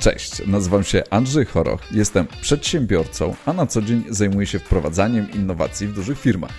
[0.00, 5.86] Cześć, nazywam się Andrzej Choroch, jestem przedsiębiorcą, a na co dzień zajmuję się wprowadzaniem innowacji
[5.86, 6.52] w dużych firmach.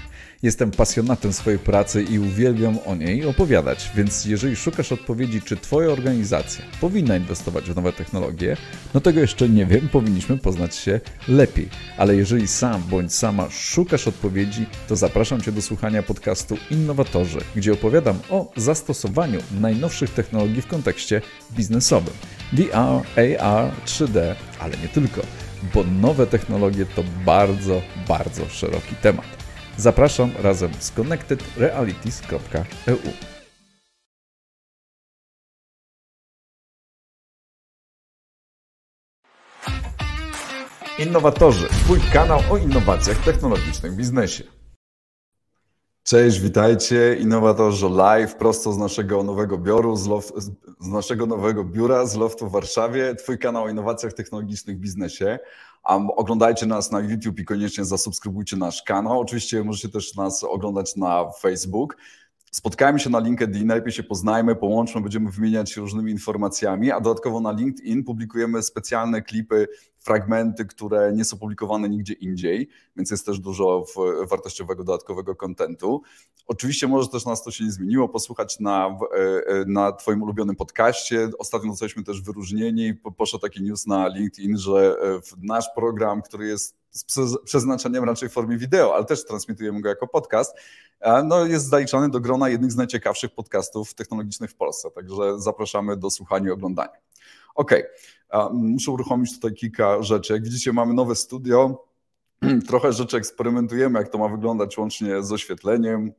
[0.43, 5.89] Jestem pasjonatem swojej pracy i uwielbiam o niej opowiadać, więc jeżeli szukasz odpowiedzi, czy Twoja
[5.89, 8.57] organizacja powinna inwestować w nowe technologie,
[8.93, 11.69] no tego jeszcze nie wiem, powinniśmy poznać się lepiej.
[11.97, 17.73] Ale jeżeli sam bądź sama szukasz odpowiedzi, to zapraszam Cię do słuchania podcastu Innowatorzy, gdzie
[17.73, 21.21] opowiadam o zastosowaniu najnowszych technologii w kontekście
[21.51, 22.13] biznesowym.
[22.53, 23.01] VR,
[23.39, 25.21] AR, 3D, ale nie tylko,
[25.73, 29.25] bo nowe technologie to bardzo, bardzo szeroki temat.
[29.77, 32.97] Zapraszam razem z connectedrealities.eu.
[40.99, 44.60] Innowatorzy, Twój kanał o innowacjach technologicznych w biznesie.
[46.03, 47.15] Cześć, witajcie.
[47.19, 50.31] Innowatorzy live prosto z naszego nowego biuru, z, lof,
[50.79, 53.15] z naszego nowego biura z loftu w Warszawie.
[53.15, 55.39] Twój kanał o innowacjach technologicznych w biznesie.
[56.15, 59.19] Oglądajcie nas na YouTube i koniecznie zasubskrybujcie nasz kanał.
[59.19, 61.97] Oczywiście możecie też nas oglądać na Facebook.
[62.51, 67.39] Spotkajmy się na LinkedIn, najlepiej się poznajmy, połączmy, będziemy wymieniać się różnymi informacjami, a dodatkowo
[67.39, 69.67] na LinkedIn publikujemy specjalne klipy,
[70.01, 73.85] fragmenty, które nie są publikowane nigdzie indziej, więc jest też dużo
[74.29, 76.01] wartościowego, dodatkowego kontentu.
[76.47, 81.29] Oczywiście może też nas to się nie zmieniło, posłuchać na, e, na Twoim ulubionym podcaście.
[81.39, 86.81] Ostatnio zostaliśmy też wyróżnieni, poszedł taki news na LinkedIn, że e, nasz program, który jest
[86.91, 90.55] z przeznaczeniem raczej w formie wideo, ale też transmitujemy go jako podcast,
[91.23, 94.91] no jest zaliczany do grona jednych z najciekawszych podcastów technologicznych w Polsce.
[94.91, 96.97] Także zapraszamy do słuchania i oglądania.
[97.55, 97.71] OK,
[98.53, 100.33] muszę uruchomić tutaj kilka rzeczy.
[100.33, 101.87] Jak widzicie, mamy nowe studio.
[102.67, 106.11] Trochę rzeczy eksperymentujemy, jak to ma wyglądać łącznie z oświetleniem,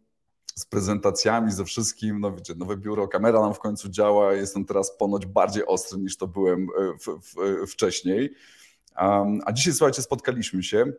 [0.54, 2.20] z prezentacjami, ze wszystkim.
[2.20, 4.32] No wiecie, nowe biuro, kamera nam w końcu działa.
[4.32, 8.34] Jestem teraz ponoć bardziej ostry niż to byłem e, w, w, wcześniej.
[9.44, 10.92] A dzisiaj, słuchajcie, spotkaliśmy się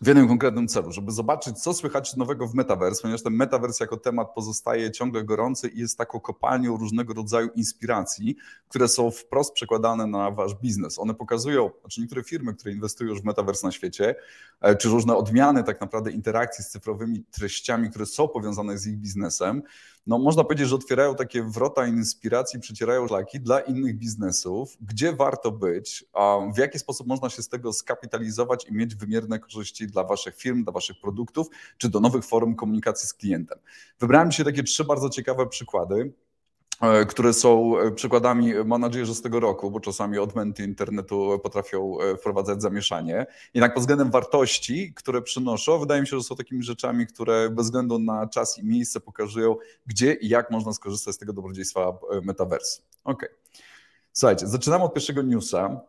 [0.00, 3.96] w jednym konkretnym celu, żeby zobaczyć, co słychać nowego w metaverse, ponieważ ten metaverse jako
[3.96, 8.36] temat pozostaje ciągle gorący i jest taką kopalnią różnego rodzaju inspiracji,
[8.68, 10.98] które są wprost przekładane na wasz biznes.
[10.98, 14.14] One pokazują, znaczy niektóre firmy, które inwestują już w metaverse na świecie,
[14.60, 18.96] e, czy różne odmiany tak naprawdę interakcji z cyfrowymi treściami, które są powiązane z ich
[18.96, 19.62] biznesem,
[20.06, 25.52] no można powiedzieć, że otwierają takie wrota inspiracji, przecierają szlaki dla innych biznesów, gdzie warto
[25.52, 26.04] być,
[26.54, 30.64] w jaki sposób można się z tego skapitalizować i mieć wymierne korzyści dla waszych firm,
[30.64, 31.46] dla waszych produktów,
[31.78, 33.58] czy do nowych form komunikacji z klientem.
[34.00, 36.12] Wybrałem dzisiaj takie trzy bardzo ciekawe przykłady.
[36.80, 41.40] E, które są e, przykładami, mam nadzieję, że z tego roku, bo czasami odmęty internetu
[41.42, 43.26] potrafią e, wprowadzać zamieszanie.
[43.54, 47.66] Jednak pod względem wartości, które przynoszą, wydaje mi się, że są takimi rzeczami, które bez
[47.66, 49.56] względu na czas i miejsce pokazują,
[49.86, 52.82] gdzie i jak można skorzystać z tego dobrodziejstwa metaversu.
[53.04, 53.26] Ok.
[54.12, 55.80] Słuchajcie, zaczynamy od pierwszego newsa.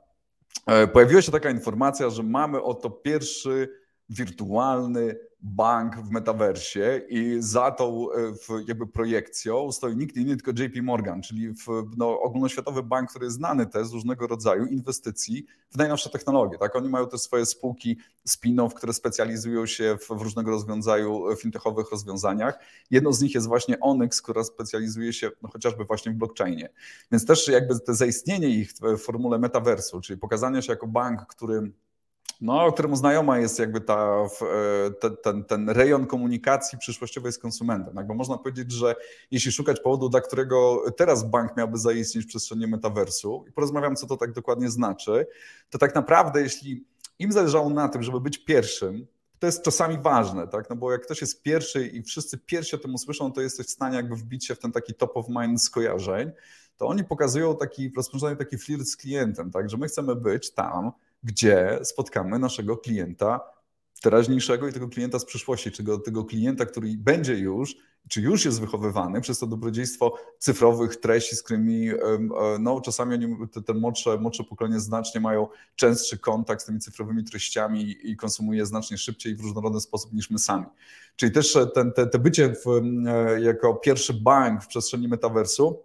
[0.93, 3.69] Pojawiła się taka informacja, że mamy oto pierwszy
[4.09, 8.33] wirtualny bank w metaversie i za tą e,
[8.67, 11.67] jakby projekcją stoi nikt inny, tylko JP Morgan, czyli w,
[11.97, 16.57] no, ogólnoświatowy bank, który jest znany też z różnego rodzaju inwestycji w najnowsze technologie.
[16.57, 16.75] Tak?
[16.75, 17.97] Oni mają też swoje spółki
[18.27, 22.59] spin-off, które specjalizują się w, w różnego rodzaju e, fintechowych rozwiązaniach.
[22.91, 26.69] Jedno z nich jest właśnie Onyx, która specjalizuje się no, chociażby właśnie w blockchainie.
[27.11, 31.71] Więc też jakby te zaistnienie ich w formule metaversu, czyli pokazanie się jako bank, który
[32.41, 37.95] no, któremu znajoma jest jakby ta, e, ten, ten, ten rejon komunikacji przyszłościowej z konsumentem.
[37.95, 38.07] Tak?
[38.07, 38.95] Bo można powiedzieć, że
[39.31, 44.07] jeśli szukać powodu, dla którego teraz bank miałby zaistnieć w przestrzeni metaversu, i porozmawiam, co
[44.07, 45.27] to tak dokładnie znaczy,
[45.69, 46.85] to tak naprawdę, jeśli
[47.19, 49.07] im zależało na tym, żeby być pierwszym,
[49.39, 50.69] to jest czasami ważne, tak?
[50.69, 53.69] No bo jak ktoś jest pierwszy i wszyscy pierwsi o tym usłyszą, to jesteś w
[53.69, 56.31] stanie jakby wbić się w ten taki top of mind skojarzeń,
[56.77, 59.69] to oni pokazują taki, rozpoczynają taki flirt z klientem, tak?
[59.69, 60.91] Że my chcemy być tam,
[61.25, 63.39] gdzie spotkamy naszego klienta
[64.01, 67.75] teraźniejszego i tego klienta z przyszłości, czy tego klienta, który będzie już,
[68.09, 71.97] czy już jest wychowywany przez to dobrodziejstwo cyfrowych treści, z którymi e,
[72.59, 77.23] no, czasami oni, te, te młodsze, młodsze pokolenie znacznie mają częstszy kontakt z tymi cyfrowymi
[77.23, 80.65] treściami i konsumuje znacznie szybciej i w różnorodny sposób niż my sami.
[81.15, 82.67] Czyli też ten, te, te bycie w,
[83.07, 85.83] e, jako pierwszy bank w przestrzeni metaversu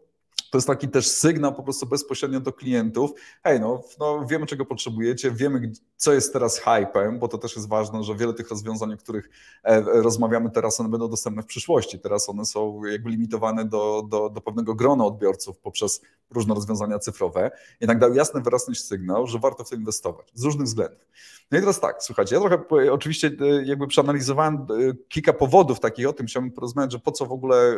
[0.51, 3.11] to jest taki też sygnał po prostu bezpośrednio do klientów.
[3.45, 7.69] Hej, no, no wiemy czego potrzebujecie, wiemy co jest teraz hypem, bo to też jest
[7.69, 9.31] ważne, że wiele tych rozwiązań, o których
[9.63, 11.99] e, rozmawiamy teraz, one będą dostępne w przyszłości.
[11.99, 16.01] Teraz one są jakby limitowane do, do, do pewnego grona odbiorców poprzez
[16.31, 17.51] różne rozwiązania cyfrowe.
[17.81, 21.07] Jednak dał jasny, wyraźny sygnał, że warto w to inwestować z różnych względów.
[21.51, 24.67] No i teraz tak, słuchajcie, ja trochę oczywiście e, jakby przeanalizowałem e,
[25.09, 27.77] kilka powodów takich o tym, chciałbym porozmawiać, że po co w ogóle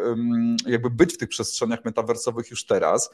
[0.67, 3.11] jakby być w tych przestrzeniach metaversowych już teraz,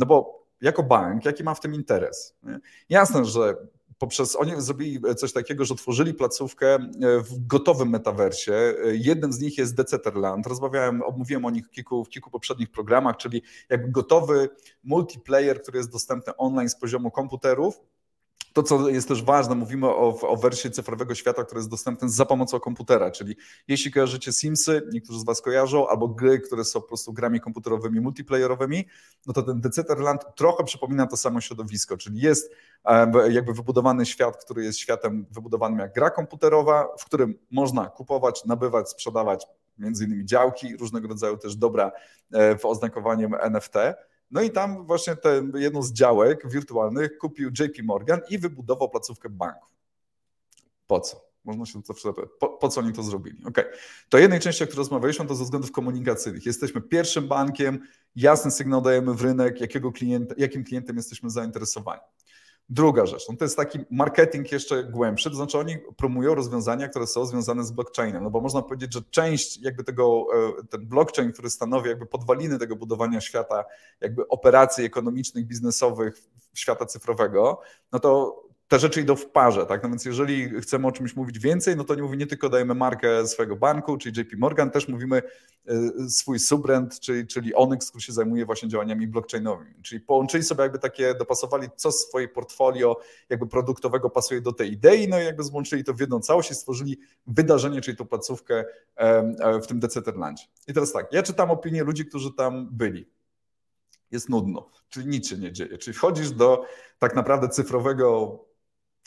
[0.00, 2.36] no bo jako bank, jaki ma w tym interes.
[2.88, 3.56] Jasne, że
[3.98, 8.52] poprzez oni zrobili coś takiego, że tworzyli placówkę w gotowym metaversie.
[8.92, 10.46] Jednym z nich jest Decentraland.
[10.46, 14.48] Rozmawiałem, omówiłem o nich w kilku, w kilku poprzednich programach, czyli jakby gotowy
[14.84, 17.80] multiplayer, który jest dostępny online z poziomu komputerów
[18.54, 22.26] to, co jest też ważne, mówimy o, o wersji cyfrowego świata, który jest dostępny za
[22.26, 23.36] pomocą komputera, czyli
[23.68, 28.00] jeśli kojarzycie Simsy, niektórzy z Was kojarzą, albo gry, które są po prostu grami komputerowymi,
[28.00, 28.84] multiplayerowymi,
[29.26, 32.52] no to ten Decentraland trochę przypomina to samo środowisko, czyli jest
[33.30, 38.90] jakby wybudowany świat, który jest światem wybudowanym jak gra komputerowa, w którym można kupować, nabywać,
[38.90, 39.46] sprzedawać
[39.78, 41.92] między innymi działki, różnego rodzaju też dobra
[42.32, 43.74] e, w oznakowaniem NFT,
[44.30, 49.28] no i tam właśnie tę jedną z działek wirtualnych kupił JP Morgan i wybudował placówkę
[49.28, 49.68] banku.
[50.86, 51.34] Po co?
[51.44, 53.44] Można się to zapytać, po, po, co oni to zrobili?
[53.44, 53.64] Ok,
[54.08, 56.46] to jednej części, o której rozmawialiśmy, to ze względów komunikacyjnych.
[56.46, 57.80] Jesteśmy pierwszym bankiem,
[58.16, 62.00] jasny sygnał dajemy w rynek, jakiego klienta, jakim klientem jesteśmy zainteresowani.
[62.68, 67.06] Druga rzecz, no to jest taki marketing jeszcze głębszy, to znaczy oni promują rozwiązania, które
[67.06, 70.26] są związane z blockchainem, no bo można powiedzieć, że część jakby tego,
[70.60, 73.64] e, ten blockchain, który stanowi jakby podwaliny tego budowania świata,
[74.00, 76.22] jakby operacji ekonomicznych, biznesowych,
[76.54, 77.60] świata cyfrowego,
[77.92, 79.82] no to te rzeczy idą w parze, tak?
[79.82, 82.74] No więc jeżeli chcemy o czymś mówić więcej, no to nie mówimy nie tylko dajemy
[82.74, 85.22] markę swojego banku, czyli JP Morgan, też mówimy
[85.70, 89.82] y, swój subbrand, czyli, czyli Onyx, który się zajmuje właśnie działaniami blockchainowymi.
[89.82, 92.96] Czyli połączyli sobie jakby takie, dopasowali co swoje portfolio
[93.28, 96.54] jakby produktowego pasuje do tej idei, no i jakby złączyli to w jedną całość i
[96.54, 98.64] stworzyli wydarzenie, czyli tą placówkę
[98.96, 100.44] e, w tym Decentralandzie.
[100.68, 103.06] I teraz tak, ja czytam opinie ludzi, którzy tam byli
[104.10, 105.78] jest nudno, czyli nic się nie dzieje.
[105.78, 106.64] Czyli wchodzisz do
[106.98, 108.38] tak naprawdę cyfrowego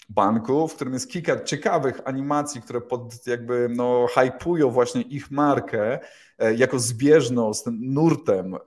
[0.09, 5.99] banku, w którym jest kilka ciekawych animacji, które pod jakby no, hypują właśnie ich markę
[6.37, 8.59] e, jako zbieżną z tym nurtem e,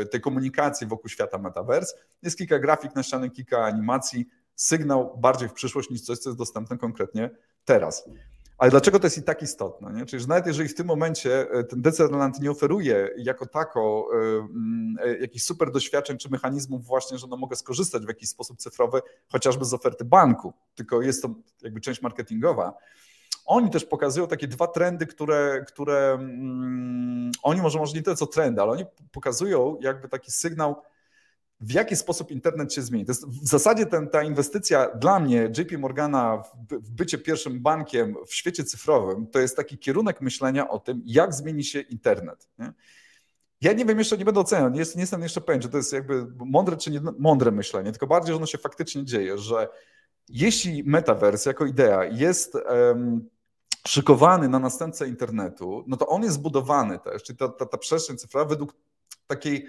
[0.00, 1.96] e, tej komunikacji wokół świata metaverse.
[2.22, 6.38] Jest kilka grafik na ścianie, kilka animacji, sygnał bardziej w przyszłość niż coś, co jest
[6.38, 7.30] dostępne konkretnie
[7.64, 8.08] teraz.
[8.58, 9.92] Ale dlaczego to jest i tak istotne?
[9.92, 10.06] Nie?
[10.06, 14.08] Czyli, że nawet jeżeli w tym momencie e, ten Decentraland nie oferuje jako tako
[15.02, 18.58] y, y, jakichś super doświadczeń czy mechanizmów właśnie, że no mogę skorzystać w jakiś sposób
[18.58, 19.00] cyfrowy,
[19.32, 22.74] chociażby z oferty banku, tylko jest to jakby część marketingowa,
[23.46, 28.26] oni też pokazują takie dwa trendy, które, które mm, oni może, może nie tyle co
[28.26, 30.82] trendy, ale oni pokazują jakby taki sygnał,
[31.60, 33.04] w jaki sposób internet się zmieni.
[33.04, 38.16] To jest w zasadzie ten, ta inwestycja dla mnie, JP Morgana, w bycie pierwszym bankiem
[38.26, 42.48] w świecie cyfrowym, to jest taki kierunek myślenia o tym, jak zmieni się internet.
[42.58, 42.72] Nie?
[43.60, 45.92] Ja nie wiem, jeszcze nie będę oceniał, nie, nie jestem jeszcze pewien, czy to jest
[45.92, 49.68] jakby mądre czy nie mądre myślenie, tylko bardziej, że ono się faktycznie dzieje, że
[50.28, 53.28] jeśli metaverse jako idea jest um,
[53.86, 58.16] szykowany na następcę internetu, no to on jest zbudowany też, czyli ta, ta, ta przestrzeń
[58.16, 58.74] cyfrowa według
[59.26, 59.66] takiej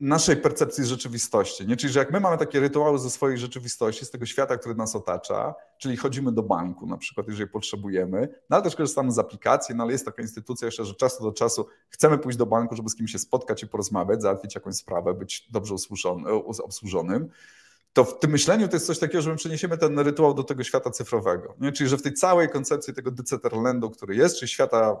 [0.00, 1.66] naszej percepcji rzeczywistości.
[1.66, 1.76] Nie?
[1.76, 4.96] Czyli, że jak my mamy takie rytuały ze swojej rzeczywistości, z tego świata, który nas
[4.96, 9.74] otacza, czyli chodzimy do banku na przykład, jeżeli potrzebujemy, no ale też korzystamy z aplikacji,
[9.74, 12.88] no ale jest taka instytucja jeszcze, że czasu do czasu chcemy pójść do banku, żeby
[12.88, 15.74] z kimś się spotkać i porozmawiać, załatwić jakąś sprawę, być dobrze
[16.62, 17.28] obsłużonym
[17.96, 20.64] to w tym myśleniu to jest coś takiego, że my przeniesiemy ten rytuał do tego
[20.64, 21.54] świata cyfrowego.
[21.60, 21.72] Nie?
[21.72, 25.00] Czyli, że w tej całej koncepcji tego Decentralandu, który jest, czyli świata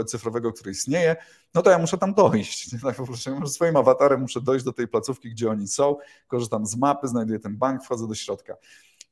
[0.00, 1.16] e, cyfrowego, który istnieje,
[1.54, 2.70] no to ja muszę tam dojść.
[2.82, 5.96] Tak po prostu swoim awatarem muszę dojść do tej placówki, gdzie oni są,
[6.28, 8.56] korzystam z mapy, znajduję ten bank, wchodzę do środka.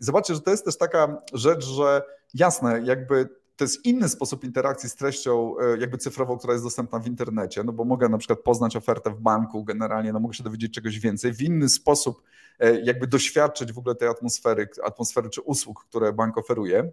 [0.01, 2.03] I zobaczcie, że to jest też taka rzecz, że
[2.35, 3.29] jasne, jakby
[3.61, 7.65] to jest inny sposób interakcji z treścią e, jakby cyfrową, która jest dostępna w internecie,
[7.65, 10.99] no bo mogę na przykład poznać ofertę w banku generalnie, no mogę się dowiedzieć czegoś
[10.99, 12.23] więcej, w inny sposób
[12.59, 16.93] e, jakby doświadczyć w ogóle tej atmosfery, atmosfery czy usług, które bank oferuje.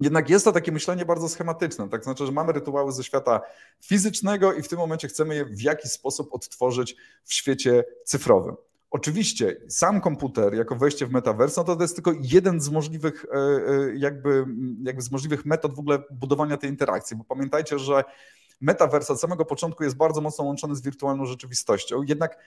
[0.00, 3.40] Jednak jest to takie myślenie bardzo schematyczne, tak znaczy, że mamy rytuały ze świata
[3.80, 8.56] fizycznego i w tym momencie chcemy je w jakiś sposób odtworzyć w świecie cyfrowym.
[8.94, 13.26] Oczywiście sam komputer jako wejście w metaverse, no to, to jest tylko jeden z możliwych,
[13.32, 14.46] e, e, jakby,
[14.82, 18.04] jakby z możliwych metod w ogóle budowania tej interakcji, bo pamiętajcie, że
[18.60, 22.38] metaverse od samego początku jest bardzo mocno łączony z wirtualną rzeczywistością, jednak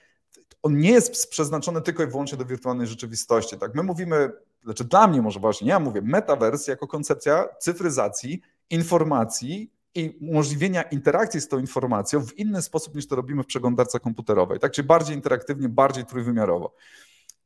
[0.62, 3.58] on nie jest przeznaczony tylko i wyłącznie do wirtualnej rzeczywistości.
[3.58, 3.74] Tak?
[3.74, 4.32] My mówimy,
[4.64, 11.40] znaczy dla mnie może właśnie, ja mówię metaverse jako koncepcja cyfryzacji informacji i umożliwienia interakcji
[11.40, 14.58] z tą informacją w inny sposób niż to robimy w przeglądarce komputerowej.
[14.58, 16.74] Tak, czyli bardziej interaktywnie, bardziej trójwymiarowo.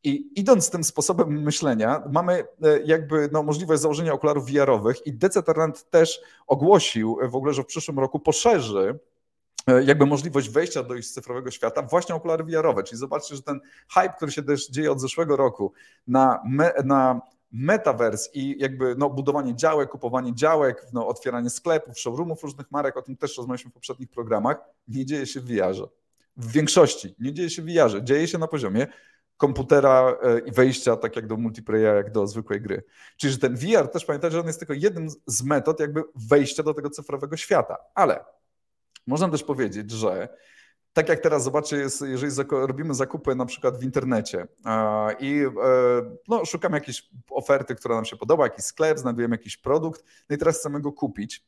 [0.04, 5.90] I idąc tym sposobem myślenia, mamy e, jakby no, możliwość założenia okularów VR-owych i Decentraland
[5.90, 8.99] też ogłosił w ogóle, że w przyszłym roku poszerzy
[9.66, 12.82] e, jakby możliwość wejścia do ich cyfrowego świata właśnie okulary VR-owe.
[12.82, 15.72] Czyli zobaczcie, że ten hype, który się też dzieje od zeszłego roku
[16.06, 17.20] na, me, na
[17.52, 23.02] metaverse i jakby no, budowanie działek, kupowanie działek, no, otwieranie sklepów, showroomów różnych marek, o
[23.02, 24.56] tym też rozmawialiśmy w poprzednich programach,
[24.88, 25.85] nie dzieje się w VR-ze.
[26.37, 28.87] W większości nie dzieje się w VR-ze, dzieje się na poziomie
[29.37, 32.85] komputera e, i wejścia tak jak do multiplayera, jak do zwykłej gry.
[33.16, 36.62] Czyli że ten VR też pamiętajcie, że on jest tylko jednym z metod jakby wejścia
[36.62, 37.76] do tego cyfrowego świata.
[37.94, 38.25] Ale
[39.06, 40.28] można też powiedzieć, że
[40.92, 44.46] tak jak teraz zobaczcie, jest, jeżeli robimy zakupy na przykład w internecie
[45.20, 45.50] i e,
[46.28, 50.38] no, szukamy jakiejś oferty, która nam się podoba, jakiś sklep, znajdujemy jakiś produkt, no i
[50.38, 51.44] teraz chcemy go kupić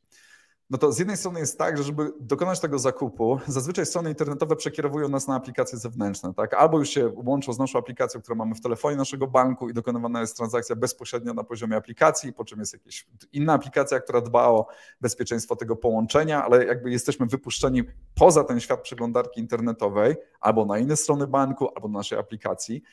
[0.69, 4.55] no to z jednej strony jest tak, że żeby dokonać tego zakupu, zazwyczaj strony internetowe
[4.55, 6.53] przekierowują nas na aplikacje zewnętrzne, tak?
[6.53, 10.21] Albo już się łączą z naszą aplikacją, którą mamy w telefonie naszego banku i dokonywana
[10.21, 14.67] jest transakcja bezpośrednio na poziomie aplikacji, po czym jest jakaś inna aplikacja, która dba o
[15.01, 17.83] bezpieczeństwo tego połączenia, ale jakby jesteśmy wypuszczeni
[18.15, 22.83] poza ten świat przeglądarki internetowej, albo na inne strony banku, albo na naszej aplikacji.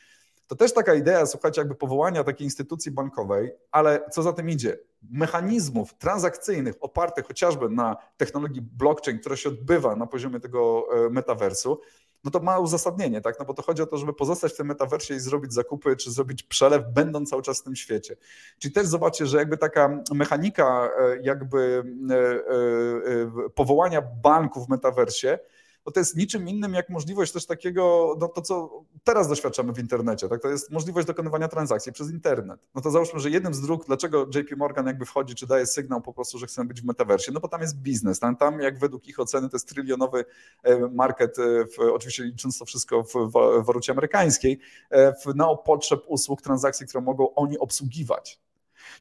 [0.47, 4.77] To też taka idea, słuchajcie, jakby powołania takiej instytucji bankowej, ale co za tym idzie?
[5.11, 11.79] Mechanizmów transakcyjnych opartych chociażby na technologii blockchain, która się odbywa na poziomie tego e, metaversu,
[12.23, 13.39] no to ma uzasadnienie, tak?
[13.39, 16.11] No bo to chodzi o to, żeby pozostać w tym metaversie i zrobić zakupy, czy
[16.11, 18.15] zrobić przelew, będąc cały czas w tym świecie.
[18.59, 25.39] Czyli też zobaczcie, że jakby taka mechanika e, jakby e, powołania banku w metaversie
[25.85, 29.79] no to jest niczym innym jak możliwość też takiego, no to co teraz doświadczamy w
[29.79, 30.41] internecie, tak?
[30.41, 32.59] to jest możliwość dokonywania transakcji przez internet.
[32.75, 36.01] No to załóżmy, że jednym z dróg, dlaczego JP Morgan jakby wchodzi, czy daje sygnał
[36.01, 38.79] po prostu, że chcemy być w metaversie, no bo tam jest biznes, tam, tam jak
[38.79, 40.25] według ich oceny to jest trylionowy
[40.63, 43.31] e, market, e, w, oczywiście licząc to wszystko w
[43.65, 44.59] walucie amerykańskiej,
[44.89, 48.39] e, w, na potrzeb usług, transakcji, które mogą oni obsługiwać.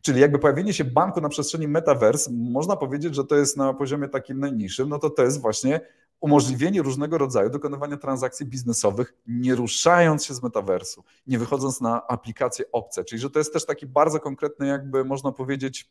[0.02, 4.08] Czyli jakby pojawienie się banku na przestrzeni metaverse, można powiedzieć, że to jest na poziomie
[4.08, 5.80] takim najniższym, no to to jest właśnie
[6.22, 12.64] umożliwienie różnego rodzaju dokonywania transakcji biznesowych, nie ruszając się z metaversu, nie wychodząc na aplikacje
[12.72, 13.04] obce.
[13.04, 15.90] Czyli, że to jest też taki bardzo konkretny, jakby można powiedzieć,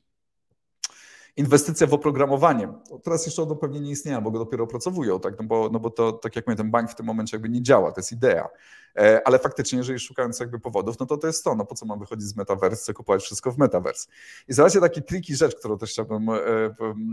[1.38, 2.74] inwestycja w oprogramowanie.
[3.04, 5.40] Teraz jeszcze ono pewnie nie istnieje, bo go dopiero opracowują, tak?
[5.40, 7.62] no, bo, no bo to, tak jak mówię, ten bank w tym momencie jakby nie
[7.62, 8.50] działa, to jest idea.
[8.98, 11.86] E, ale faktycznie, jeżeli szukając jakby powodów, no to to jest to, no po co
[11.86, 14.08] mam wychodzić z metaverse, chcę kupować wszystko w metaverse.
[14.48, 16.36] I zobaczcie taki triki rzecz, którą też chciałbym e,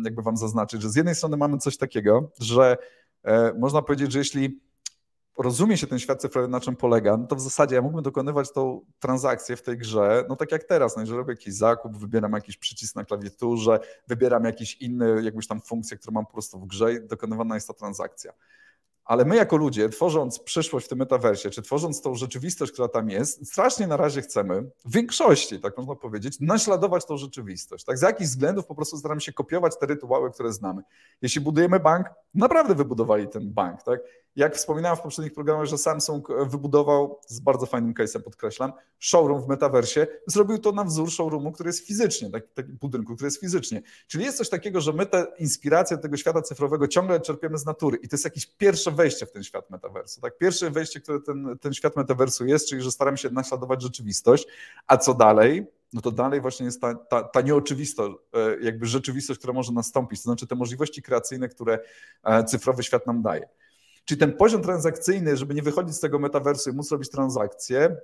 [0.05, 2.77] jakby wam zaznaczyć, że z jednej strony mamy coś takiego, że
[3.59, 4.61] można powiedzieć, że jeśli
[5.39, 8.53] rozumie się ten świat cyfrowy, na czym polega, no to w zasadzie ja mógłbym dokonywać
[8.53, 12.33] tą transakcję w tej grze, no tak jak teraz, no jeżeli robię jakiś zakup, wybieram
[12.33, 16.67] jakiś przycisk na klawiaturze, wybieram jakiś inny, jakąś tam funkcję, którą mam po prostu w
[16.67, 18.33] grze i dokonywana jest ta transakcja.
[19.09, 23.11] Ale my jako ludzie, tworząc przyszłość w tym metaversie, czy tworząc tą rzeczywistość, która tam
[23.11, 27.85] jest, strasznie na razie chcemy, w większości, tak można powiedzieć, naśladować tą rzeczywistość.
[27.85, 27.99] Tak?
[27.99, 30.83] Z jakichś względów po prostu staramy się kopiować te rytuały, które znamy.
[31.23, 33.83] Jeśli budujemy bank, naprawdę wybudowali ten bank.
[33.83, 34.01] Tak?
[34.37, 39.49] Jak wspominałem w poprzednich programach, że Samsung wybudował, z bardzo fajnym case'em podkreślam, showroom w
[39.49, 43.83] metaversie, zrobił to na wzór showroomu, który jest fizycznie, taki, taki budynku, który jest fizycznie.
[44.07, 47.99] Czyli jest coś takiego, że my te inspiracje tego świata cyfrowego ciągle czerpiemy z natury
[48.03, 50.21] i to jest jakieś pierwsze wejście w ten świat metaversu.
[50.21, 50.39] Tak?
[50.39, 54.47] Pierwsze wejście, które ten, ten świat metaversu jest, czyli że staramy się naśladować rzeczywistość,
[54.87, 55.67] a co dalej?
[55.93, 60.21] no to dalej właśnie jest ta, ta, ta nieoczywistość, e, jakby rzeczywistość, która może nastąpić,
[60.21, 61.79] to znaczy te możliwości kreacyjne, które
[62.25, 63.49] e, cyfrowy świat nam daje.
[64.09, 67.97] Czyli ten poziom transakcyjny, żeby nie wychodzić z tego metaversu i móc robić transakcje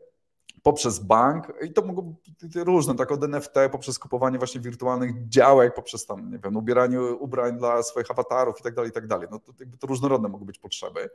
[0.62, 2.02] poprzez bank i to mogą
[2.42, 7.00] być różne, tak od NFT, poprzez kupowanie właśnie wirtualnych działek, poprzez tam, nie wiem, ubieranie
[7.00, 9.28] ubrań dla swoich awatarów i tak dalej, i tak dalej.
[9.30, 11.11] No to, to różnorodne mogą być potrzeby.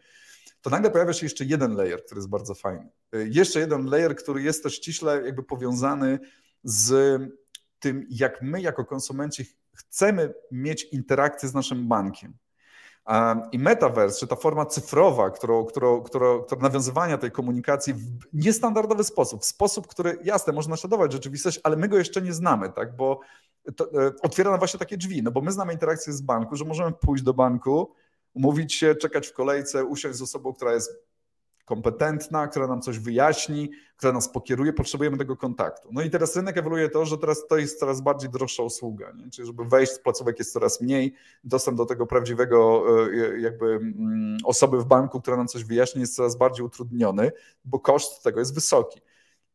[0.62, 2.90] To nagle pojawia się jeszcze jeden layer, który jest bardzo fajny.
[3.12, 6.20] Jeszcze jeden layer, który jest też ściśle jakby powiązany
[6.64, 7.20] z
[7.80, 12.34] tym, jak my jako konsumenci chcemy mieć interakcję z naszym bankiem.
[13.52, 19.04] I metaverse, czy ta forma cyfrowa, którą, którą, którą, którą nawiązywania tej komunikacji w niestandardowy
[19.04, 22.96] sposób, w sposób, który jasne, można naśladować rzeczywistość, ale my go jeszcze nie znamy, tak?
[22.96, 23.20] bo
[23.76, 26.66] to, e, otwiera nam właśnie takie drzwi, no bo my znamy interakcję z banku, że
[26.66, 27.94] możemy pójść do banku,
[28.34, 31.09] umówić się, czekać w kolejce, usiąść z osobą, która jest
[31.70, 35.90] kompetentna, która nam coś wyjaśni, która nas pokieruje, potrzebujemy tego kontaktu.
[35.92, 39.30] No i teraz rynek ewoluuje to, że teraz to jest coraz bardziej droższa usługa, nie?
[39.30, 44.38] czyli żeby wejść z placówek jest coraz mniej, dostęp do tego prawdziwego e, jakby mm,
[44.44, 47.32] osoby w banku, która nam coś wyjaśni jest coraz bardziej utrudniony,
[47.66, 49.02] bo koszt tego jest wysoki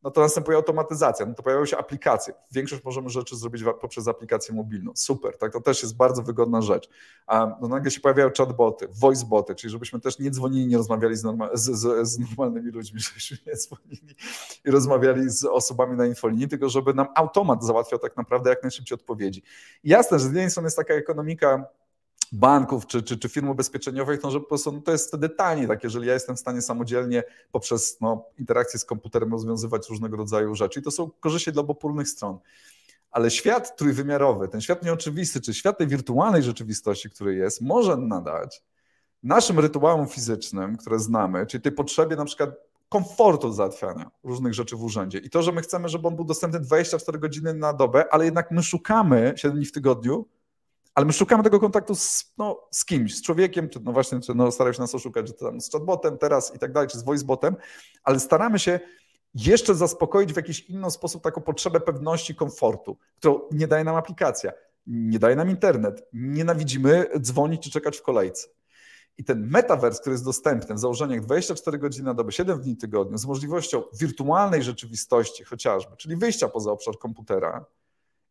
[0.04, 2.34] no to następuje automatyzacja, no to pojawiają się aplikacje.
[2.52, 4.92] Większość możemy rzeczy zrobić poprzez aplikację mobilną.
[4.94, 5.52] Super, tak?
[5.52, 6.88] To też jest bardzo wygodna rzecz.
[7.60, 11.22] No nagle się pojawiają chatboty, voiceboty, czyli żebyśmy też nie dzwonili, nie rozmawiali z,
[11.54, 14.16] z, z, z, normalnymi ludźmi, żebyśmy nie dzwonili
[14.64, 18.96] i rozmawiali z osobami na infolinii, tylko żeby nam automat załatwiał tak naprawdę jak najszybciej
[18.96, 19.42] odpowiedzi.
[19.84, 21.66] I jasne, że z jednej strony jest taka ekonomika
[22.32, 25.68] banków czy, czy, czy firm ubezpieczeniowych, no, że po prostu no, to jest wtedy taniej,
[25.68, 30.54] tak, jeżeli ja jestem w stanie samodzielnie poprzez no, interakcję z komputerem rozwiązywać różnego rodzaju
[30.54, 30.80] rzeczy.
[30.80, 32.38] I to są korzyści dla obopólnych stron.
[33.10, 38.62] Ale świat trójwymiarowy, ten świat nieoczywisty, czy świat tej wirtualnej rzeczywistości, który jest, może nadać
[39.22, 42.50] naszym rytuałom fizycznym, które znamy, czyli tej potrzebie na przykład
[42.88, 45.18] komfortu załatwiania różnych rzeczy w urzędzie.
[45.18, 48.50] I to, że my chcemy, żeby on był dostępny 24 godziny na dobę, ale jednak
[48.50, 50.26] my szukamy 7 dni w tygodniu,
[50.94, 54.34] ale my szukamy tego kontaktu z, no, z kimś, z człowiekiem, czy no właśnie, czy
[54.34, 57.02] no, starają się nas oszukać, czy tam z chatbotem teraz i tak dalej, czy z
[57.02, 57.56] voicebotem,
[58.04, 58.80] ale staramy się
[59.34, 64.52] jeszcze zaspokoić w jakiś inny sposób taką potrzebę pewności komfortu, którą nie daje nam aplikacja,
[64.86, 66.08] nie daje nam internet.
[66.12, 68.48] Nienawidzimy dzwonić czy czekać w kolejce.
[69.18, 73.18] I ten metavers, który jest dostępny w założeniach 24 godziny na dobę, 7 dni tygodniu,
[73.18, 77.64] z możliwością wirtualnej rzeczywistości chociażby, czyli wyjścia poza obszar komputera,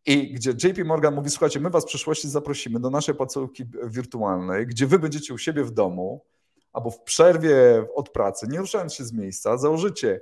[0.06, 4.68] i gdzie JP Morgan mówi: Słuchajcie, my Was w przyszłości zaprosimy do naszej placówki wirtualnej,
[4.68, 6.26] gdzie Wy będziecie u siebie w domu
[6.74, 10.22] albo w przerwie od pracy, nie ruszając się z miejsca, założycie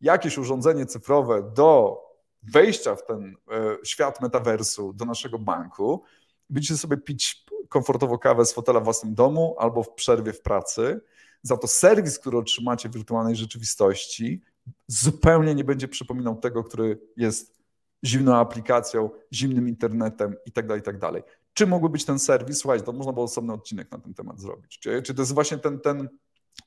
[0.00, 2.00] jakieś urządzenie cyfrowe do
[2.42, 6.02] wejścia w ten e, świat metaversu do naszego banku,
[6.50, 11.00] będziecie sobie pić komfortowo kawę z fotela w własnym domu albo w przerwie w pracy.
[11.42, 14.40] Za to serwis, który otrzymacie w wirtualnej rzeczywistości,
[14.86, 17.59] zupełnie nie będzie przypominał tego, który jest
[18.04, 21.12] zimną aplikacją, zimnym internetem itd., tak itd.
[21.12, 22.58] Tak czy mógłby być ten serwis?
[22.58, 24.78] Słuchajcie, to można było osobny odcinek na ten temat zrobić.
[24.78, 26.08] Czy, czy to jest właśnie ten, ten,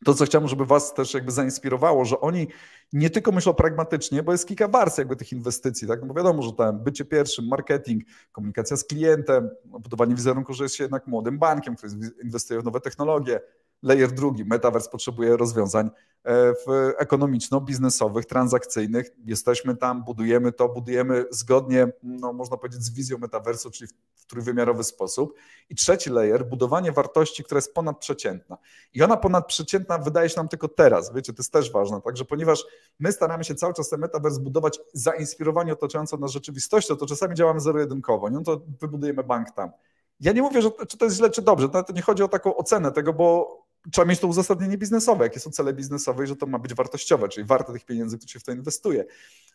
[0.05, 2.47] to, co chciałbym, żeby was też jakby zainspirowało, że oni
[2.93, 6.01] nie tylko myślą pragmatycznie, bo jest kilka warstw jakby tych inwestycji, tak?
[6.01, 10.75] No bo wiadomo, że tam bycie pierwszym, marketing, komunikacja z klientem, budowanie wizerunku, że jest
[10.75, 13.39] się jednak młodym bankiem, który inwestuje w nowe technologie,
[13.83, 15.89] Layer drugi, Metaverse potrzebuje rozwiązań
[16.25, 16.53] e,
[16.97, 19.11] ekonomiczno-biznesowych, transakcyjnych.
[19.25, 24.83] Jesteśmy tam, budujemy to, budujemy zgodnie, no, można powiedzieć, z wizją metaversu, czyli w trójwymiarowy
[24.83, 25.33] sposób.
[25.69, 28.57] I trzeci layer, budowanie wartości, która jest ponadprzeciętna.
[28.93, 32.65] I ona ponadprzeciętna wydaje się nam tylko teraz, wiecie, to jest też ważne, także ponieważ
[32.99, 37.59] my staramy się cały czas ten metaverse budować zainspirowanie otaczającą nas rzeczywistością, to czasami działamy
[37.59, 39.69] zero-jedynkowo, no to wybudujemy bank tam.
[40.19, 42.55] Ja nie mówię, że czy to jest źle, czy dobrze, to nie chodzi o taką
[42.55, 46.45] ocenę tego, bo trzeba mieć to uzasadnienie biznesowe, jakie są cele biznesowe i że to
[46.45, 49.05] ma być wartościowe, czyli warte tych pieniędzy, które się w to inwestuje.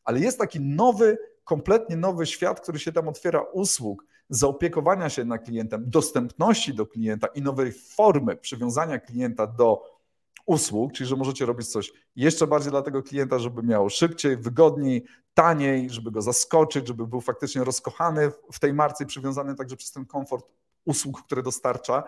[0.04, 5.38] Ale jest taki nowy, kompletnie nowy świat, który się tam otwiera usług, zaopiekowania się na
[5.38, 9.98] klientem, dostępności do klienta i nowej formy przywiązania klienta do
[10.46, 15.04] usług, czyli że możecie robić coś jeszcze bardziej dla tego klienta, żeby miał szybciej, wygodniej,
[15.34, 19.92] taniej, żeby go zaskoczyć, żeby był faktycznie rozkochany w tej marce i przywiązany także przez
[19.92, 20.46] ten komfort
[20.84, 22.04] usług, które dostarcza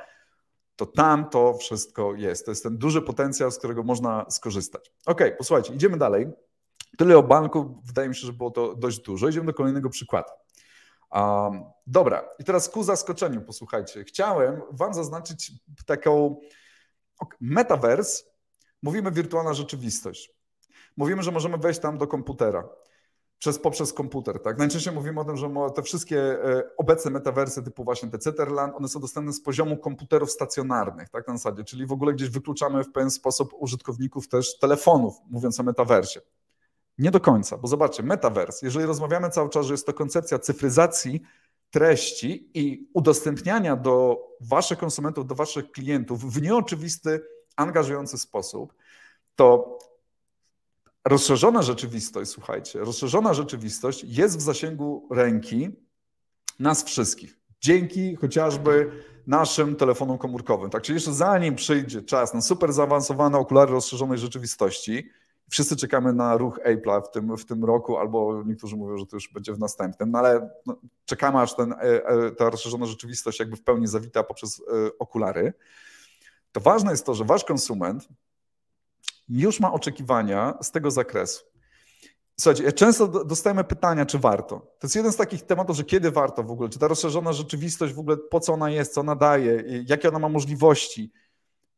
[0.80, 2.44] to tam to wszystko jest.
[2.44, 4.92] To jest ten duży potencjał, z którego można skorzystać.
[5.06, 6.28] Ok, posłuchajcie, idziemy dalej.
[6.98, 9.28] Tyle o banku, wydaje mi się, że było to dość dużo.
[9.28, 10.28] Idziemy do kolejnego przykładu.
[11.12, 14.04] Um, dobra, i teraz ku zaskoczeniu, posłuchajcie.
[14.04, 15.52] Chciałem Wam zaznaczyć
[15.86, 16.40] taką
[17.40, 18.24] metaverse.
[18.82, 20.32] Mówimy wirtualna rzeczywistość.
[20.96, 22.68] Mówimy, że możemy wejść tam do komputera
[23.40, 24.40] przez, poprzez komputer.
[24.42, 24.58] Tak?
[24.58, 28.88] Najczęściej mówimy o tym, że te wszystkie e, obecne metawersy typu właśnie te Cetherland, one
[28.88, 32.92] są dostępne z poziomu komputerów stacjonarnych, tak na zasadzie, czyli w ogóle gdzieś wykluczamy w
[32.92, 36.20] pewien sposób użytkowników też telefonów, mówiąc o metaversie.
[36.98, 41.22] Nie do końca, bo zobaczcie, metavers, jeżeli rozmawiamy cały czas, że jest to koncepcja cyfryzacji
[41.70, 47.20] treści i udostępniania do waszych konsumentów, do waszych klientów w nieoczywisty,
[47.56, 48.74] angażujący sposób,
[49.36, 49.78] to
[51.04, 55.70] rozszerzona rzeczywistość, słuchajcie, rozszerzona rzeczywistość jest w zasięgu ręki
[56.58, 57.38] nas wszystkich.
[57.60, 58.90] Dzięki chociażby
[59.26, 60.70] naszym telefonom komórkowym.
[60.70, 65.10] Tak, czyli jeszcze zanim przyjdzie czas na super zaawansowane okulary rozszerzonej rzeczywistości,
[65.50, 69.16] wszyscy czekamy na ruch Apple'a w tym, w tym roku, albo niektórzy mówią, że to
[69.16, 73.40] już będzie w następnym, no ale no, czekamy aż ten, e, e, ta rozszerzona rzeczywistość
[73.40, 75.52] jakby w pełni zawita poprzez e, okulary.
[76.52, 78.08] To ważne jest to, że wasz konsument
[79.38, 81.44] już ma oczekiwania z tego zakresu.
[82.40, 84.58] Słuchajcie, często dostajemy pytania, czy warto.
[84.58, 87.94] To jest jeden z takich tematów, że kiedy warto w ogóle, czy ta rozszerzona rzeczywistość
[87.94, 91.12] w ogóle, po co ona jest, co ona daje, jakie ona ma możliwości.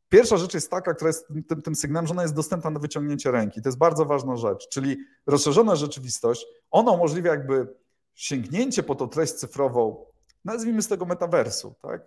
[0.09, 3.31] Pierwsza rzecz jest taka, która jest tym, tym sygnałem, że ona jest dostępna na wyciągnięcie
[3.31, 3.63] ręki.
[3.63, 7.75] To jest bardzo ważna rzecz, czyli rozszerzona rzeczywistość, ona umożliwia jakby
[8.15, 10.05] sięgnięcie po tą treść cyfrową,
[10.45, 12.03] nazwijmy z tego metaversu, tak?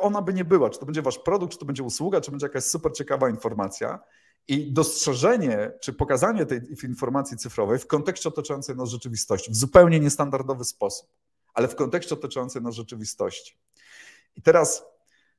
[0.00, 2.46] Ona by nie była, czy to będzie wasz produkt, czy to będzie usługa, czy będzie
[2.46, 3.98] jakaś super ciekawa informacja,
[4.48, 10.64] i dostrzeżenie czy pokazanie tej informacji cyfrowej w kontekście otaczającej nas rzeczywistości w zupełnie niestandardowy
[10.64, 11.08] sposób,
[11.54, 13.58] ale w kontekście otaczającej nas rzeczywistości.
[14.36, 14.84] I teraz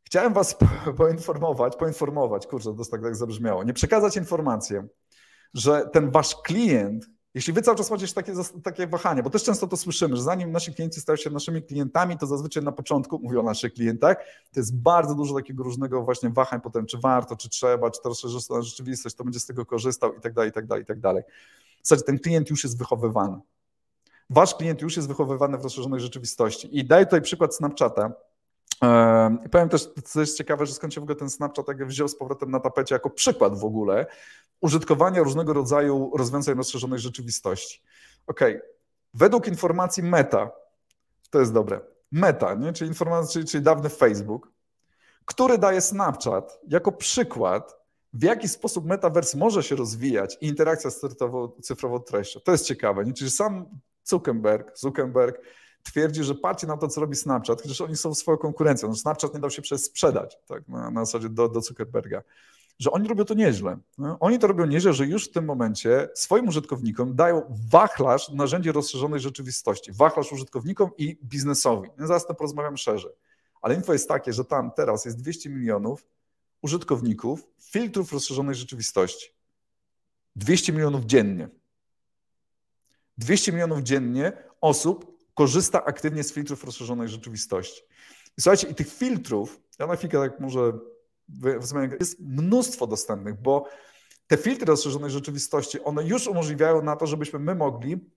[0.04, 0.58] chciałem Was
[0.98, 4.88] poinformować, poinformować, kurczę, to tak, tak zabrzmiało, nie przekazać informację,
[5.54, 8.88] że ten Wasz klient jeśli wy cały czas macie takie, takie
[9.24, 12.64] bo też często to słyszymy, że zanim nasi klienci stają się naszymi klientami, to zazwyczaj
[12.64, 14.18] na początku, mówię o naszych klientach,
[14.54, 18.10] to jest bardzo dużo takiego różnego właśnie wahań potem, czy warto, czy trzeba, czy to
[18.10, 20.86] rozszerzy na rzeczywistość, to będzie z tego korzystał i tak dalej, i tak dalej, i
[20.86, 21.24] tak dalej.
[21.84, 23.40] W zasadzie ten klient już jest wychowywany.
[24.30, 26.80] Wasz klient już jest wychowywany w rozszerzonej rzeczywistości.
[26.80, 28.12] I daję tutaj przykład Snapchata.
[29.46, 32.08] I powiem też, co jest ciekawe, że skąd się w ogóle ten Snapchat tak wziął
[32.08, 34.06] z powrotem na tapecie jako przykład w ogóle,
[34.62, 37.82] użytkowania różnego rodzaju rozwiązań rozszerzonej rzeczywistości.
[38.28, 38.40] Ok,
[39.14, 40.52] według informacji Meta,
[41.30, 42.74] to jest dobre, Meta, nie?
[42.74, 44.52] Czyli, informacja, czyli, czyli dawny Facebook,
[45.26, 47.78] który daje Snapchat jako przykład,
[48.14, 51.02] w jaki sposób metaverse może się rozwijać i interakcja z
[51.62, 52.40] cyfrową treścią.
[52.40, 53.06] To jest ciekawe.
[53.06, 53.14] Nie?
[53.14, 53.66] Czyli sam
[54.04, 55.42] Zuckerberg, Zuckerberg
[55.84, 58.90] twierdzi, że patrzcie na to, co robi Snapchat, chociaż oni są swoją konkurencją.
[58.90, 62.22] No, Snapchat nie dał się przez sprzedać tak, na, na zasadzie do, do Zuckerberga.
[62.80, 63.78] Że oni robią to nieźle.
[63.98, 64.18] No?
[64.20, 69.20] Oni to robią nieźle, że już w tym momencie swoim użytkownikom dają wachlarz narzędzi rozszerzonej
[69.20, 69.92] rzeczywistości.
[69.92, 71.90] Wachlarz użytkownikom i biznesowi.
[71.98, 73.12] Zaraz to porozmawiam szerzej.
[73.62, 76.06] Ale info jest takie, że tam teraz jest 200 milionów
[76.62, 79.30] użytkowników filtrów rozszerzonej rzeczywistości.
[80.36, 81.50] 200 milionów dziennie.
[83.18, 87.82] 200 milionów dziennie osób korzysta aktywnie z filtrów rozszerzonej rzeczywistości.
[88.38, 90.74] I słuchajcie, i tych filtrów, ja na chwilkę tak może
[92.00, 93.66] jest mnóstwo dostępnych, bo
[94.28, 98.12] te filtry rozszerzonej rzeczywistości, one już umożliwiają na to, żebyśmy my mogli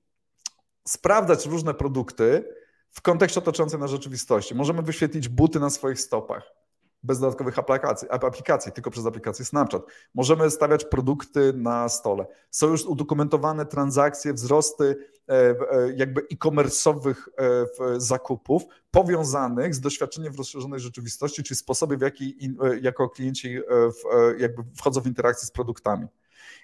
[0.89, 2.55] sprawdzać różne produkty
[2.91, 4.55] w kontekście otaczającej nas rzeczywistości.
[4.55, 6.60] Możemy wyświetlić buty na swoich stopach
[7.03, 9.83] bez dodatkowych aplikacji, aplikacji, tylko przez aplikację Snapchat.
[10.15, 12.27] Możemy stawiać produkty na stole.
[12.51, 14.97] Są już udokumentowane transakcje, wzrosty
[15.29, 15.57] e, e,
[15.97, 22.37] jakby e-commerce'owych e, zakupów powiązanych z doświadczeniem w rozszerzonej rzeczywistości, czyli sposoby, w jaki
[22.83, 23.59] jako klienci
[24.39, 26.07] jakby wchodzą w interakcję z produktami.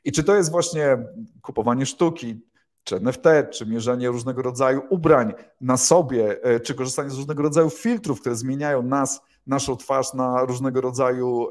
[0.05, 0.99] I czy to jest właśnie
[1.43, 2.41] kupowanie sztuki,
[2.85, 8.21] czy NFT, czy mierzenie różnego rodzaju ubrań na sobie, czy korzystanie z różnego rodzaju filtrów,
[8.21, 11.49] które zmieniają nas naszą twarz na różnego rodzaju,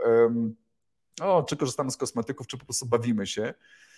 [1.21, 3.53] o, czy korzystamy z kosmetyków, czy po prostu bawimy się.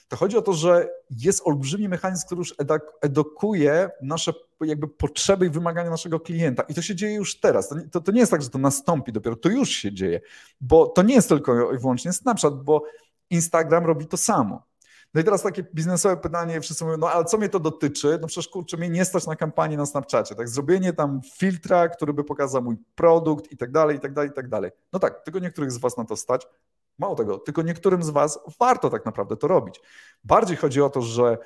[0.08, 2.56] To chodzi o to, że jest olbrzymi mechanizm, który już
[3.02, 6.64] edukuje nasze jakby potrzeby i wymagania naszego klienta.
[6.64, 7.70] I to się dzieje już teraz.
[7.70, 10.22] To to, to nie jest tak, że to nastąpi dopiero, to już się dzieje,
[10.62, 12.84] bo to nie jest tylko i wyłącznie Snapchat, bo
[13.30, 14.67] Instagram robi to samo.
[15.14, 18.18] No i teraz takie biznesowe pytanie, wszyscy mówią, no ale co mnie to dotyczy?
[18.22, 20.50] No przecież kurczę, mnie nie stać na kampanię na Snapchacie, tak?
[20.50, 24.34] Zrobienie tam filtra, który by pokazał mój produkt i tak dalej, i tak dalej, i
[24.34, 24.72] tak dalej.
[24.94, 26.48] No tak, tylko niektórych z Was na to stać.
[27.00, 29.82] Mało tego, tylko niektórym z Was warto tak naprawdę to robić.
[30.24, 31.38] Bardziej chodzi o to, że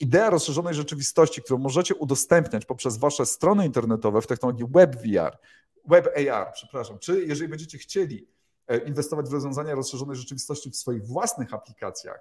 [0.00, 5.38] idea rozszerzonej rzeczywistości, którą możecie udostępniać poprzez Wasze strony internetowe w technologii WebVR,
[5.84, 8.28] WebAR, przepraszam, czy jeżeli będziecie chcieli
[8.66, 12.20] e, inwestować w rozwiązania rozszerzonej rzeczywistości w swoich własnych aplikacjach,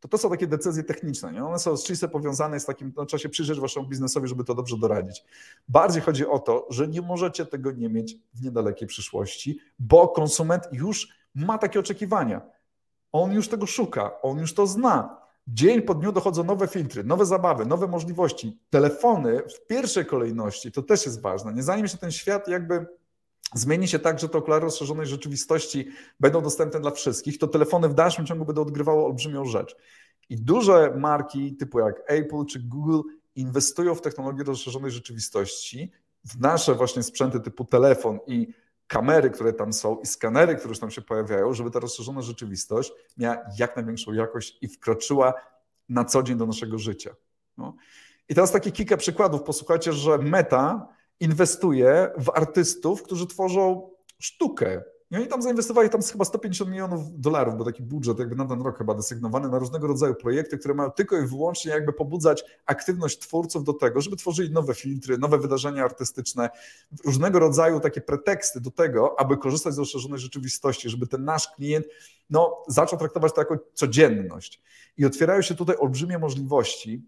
[0.00, 1.32] to to są takie decyzje techniczne.
[1.32, 1.44] Nie?
[1.44, 4.76] One są stricte powiązane z takim, no, trzeba się przyjrzeć waszemu biznesowi, żeby to dobrze
[4.78, 5.24] doradzić.
[5.68, 10.68] Bardziej chodzi o to, że nie możecie tego nie mieć w niedalekiej przyszłości, bo konsument
[10.72, 12.40] już ma takie oczekiwania.
[13.12, 15.26] On już tego szuka, on już to zna.
[15.48, 18.58] Dzień po dniu dochodzą nowe filtry, nowe zabawy, nowe możliwości.
[18.70, 21.52] Telefony w pierwszej kolejności, to też jest ważne.
[21.52, 22.86] Nie zanim się ten świat jakby
[23.58, 25.88] zmieni się tak, że te okulary rozszerzonej rzeczywistości
[26.20, 29.76] będą dostępne dla wszystkich, to telefony w dalszym ciągu będą odgrywały olbrzymią rzecz.
[30.28, 33.00] I duże marki typu jak Apple czy Google
[33.34, 35.92] inwestują w technologię rozszerzonej rzeczywistości,
[36.24, 38.54] w nasze właśnie sprzęty typu telefon i
[38.86, 42.92] kamery, które tam są i skanery, które już tam się pojawiają, żeby ta rozszerzona rzeczywistość
[43.16, 45.34] miała jak największą jakość i wkroczyła
[45.88, 47.10] na co dzień do naszego życia.
[47.56, 47.76] No.
[48.28, 49.42] I teraz takie kilka przykładów.
[49.42, 50.88] Posłuchajcie, że Meta
[51.20, 54.82] inwestuje w artystów, którzy tworzą sztukę.
[55.10, 58.62] I oni tam zainwestowali tam chyba 150 milionów dolarów, bo taki budżet jakby na ten
[58.62, 63.18] rok chyba desygnowany na różnego rodzaju projekty, które mają tylko i wyłącznie jakby pobudzać aktywność
[63.18, 66.50] twórców do tego, żeby tworzyli nowe filtry, nowe wydarzenia artystyczne,
[67.04, 71.86] różnego rodzaju takie preteksty do tego, aby korzystać z rozszerzonej rzeczywistości, żeby ten nasz klient
[72.30, 74.62] no, zaczął traktować to jako codzienność.
[74.96, 77.02] I otwierają się tutaj olbrzymie możliwości.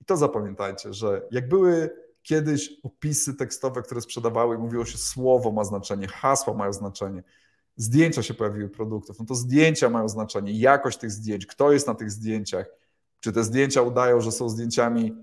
[0.00, 5.64] I to zapamiętajcie, że jak były kiedyś opisy tekstowe, które sprzedawały, mówiło się słowo ma
[5.64, 7.22] znaczenie, hasła mają znaczenie,
[7.76, 11.94] zdjęcia się pojawiły produktów, no to zdjęcia mają znaczenie, jakość tych zdjęć, kto jest na
[11.94, 12.66] tych zdjęciach,
[13.20, 15.14] czy te zdjęcia udają, że są zdjęciami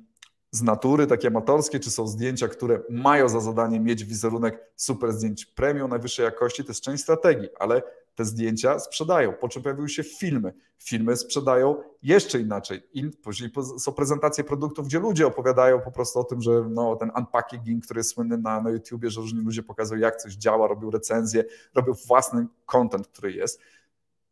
[0.52, 5.46] z natury, takie amatorskie, czy są zdjęcia, które mają za zadanie mieć wizerunek super zdjęć
[5.46, 7.82] premium najwyższej jakości, to jest część strategii, ale
[8.22, 10.54] te zdjęcia sprzedają, po czym pojawiły się filmy.
[10.78, 12.82] Filmy sprzedają jeszcze inaczej.
[12.94, 17.12] I później są prezentacje produktów, gdzie ludzie opowiadają po prostu o tym, że no, ten
[17.18, 20.92] unpacking, który jest słynny na, na YouTubie, że różni ludzie pokazują, jak coś działa, robią
[20.92, 21.44] recenzje,
[21.76, 23.60] robią własny content, który jest.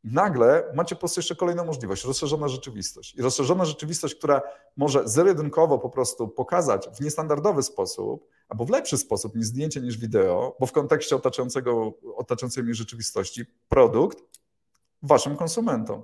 [0.04, 3.16] Nagle macie po prostu jeszcze kolejną możliwość, rozszerzona rzeczywistość.
[3.16, 4.42] I rozszerzona rzeczywistość, która
[4.78, 9.98] może zero-jedynkowo po prostu pokazać w niestandardowy sposób, albo w lepszy sposób niż zdjęcie, niż
[9.98, 14.24] wideo, bo w kontekście otaczającego, otaczającej mnie rzeczywistości produkt
[15.02, 16.04] waszym konsumentom.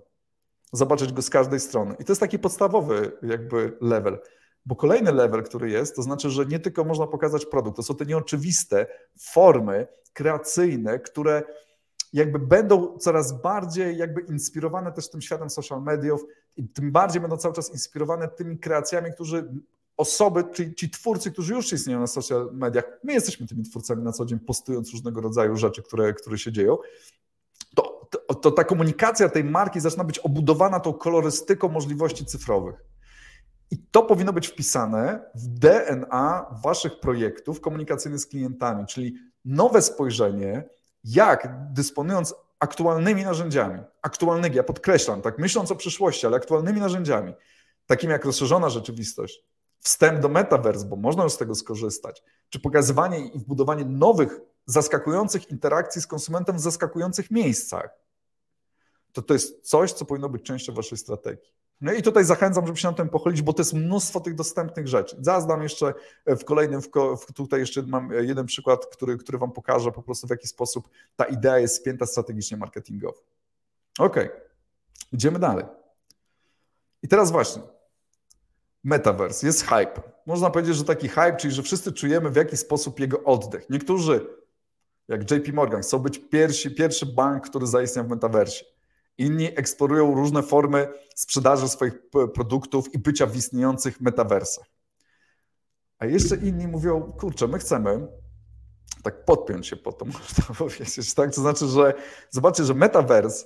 [0.74, 1.96] Zobaczyć go z każdej strony.
[2.00, 4.20] I to jest taki podstawowy jakby level.
[4.66, 7.96] Bo kolejny level, który jest, to znaczy, że nie tylko można pokazać produkt, to są
[7.96, 8.88] te nieoczywiste
[9.20, 11.44] formy kreacyjne, które
[12.16, 16.26] jakby będą coraz bardziej jakby inspirowane też tym światem social mediów
[16.58, 19.54] i tym bardziej będą cały czas inspirowane tymi kreacjami, którzy
[19.98, 24.12] osoby, czyli ci twórcy, którzy już istnieją na social mediach, my jesteśmy tymi twórcami na
[24.12, 26.78] co dzień, postując różnego rodzaju rzeczy, które, które się dzieją,
[27.76, 32.76] to, to, to ta komunikacja tej marki zaczyna być obudowana tą kolorystyką możliwości cyfrowych.
[33.72, 40.64] I to powinno być wpisane w DNA waszych projektów komunikacyjnych z klientami, czyli nowe spojrzenie,
[41.06, 47.34] jak dysponując aktualnymi narzędziami, aktualnymi, ja podkreślam, tak myśląc o przyszłości, ale aktualnymi narzędziami,
[47.86, 49.44] takimi jak rozszerzona rzeczywistość,
[49.80, 55.52] wstęp do metaverse, bo można już z tego skorzystać, czy pokazywanie i wbudowanie nowych, zaskakujących
[55.52, 57.90] interakcji z konsumentem w zaskakujących miejscach,
[59.12, 61.54] to to jest coś, co powinno być częścią waszej strategii.
[61.82, 64.88] No i tutaj zachęcam, żeby się na tym pochylić, bo to jest mnóstwo tych dostępnych
[64.88, 65.18] rzeczy.
[65.20, 65.94] Zaraz dam jeszcze
[66.26, 66.90] w kolejnym, w,
[67.34, 71.26] tutaj jeszcze mam jeden przykład, który, który wam pokaże po prostu w jaki sposób ta
[71.26, 73.22] idea jest spięta strategicznie marketingowo.
[74.00, 74.16] Ok,
[75.12, 75.66] idziemy dalej.
[77.04, 77.62] I teraz właśnie,
[78.84, 80.02] metaverse, jest hype.
[80.26, 83.70] Można powiedzieć, że taki hype, czyli że wszyscy czujemy w jaki sposób jego oddech.
[83.70, 84.28] Niektórzy,
[85.08, 88.66] jak JP Morgan, chcą być pierwsi, pierwszy bank, który zaistniał w metaversie.
[89.18, 91.94] Inni eksplorują różne formy sprzedaży swoich
[92.34, 94.66] produktów i bycia w istniejących metaversach.
[96.00, 98.08] A jeszcze inni mówią, kurczę, my chcemy
[99.04, 101.36] tak podpiąć się po to, można powiedzieć, tak?
[101.36, 101.94] To znaczy, że
[102.30, 103.46] zobaczcie, że metaverse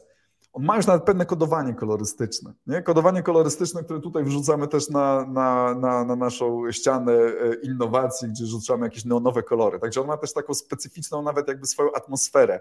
[0.54, 2.54] on ma już nawet pewne kodowanie kolorystyczne.
[2.68, 2.82] Nie?
[2.82, 8.46] Kodowanie kolorystyczne, które tutaj wrzucamy też na, na, na, na naszą ścianę e, innowacji, gdzie
[8.46, 9.80] rzucamy jakieś neonowe kolory.
[9.80, 12.60] Także on ma też taką specyficzną nawet jakby swoją atmosferę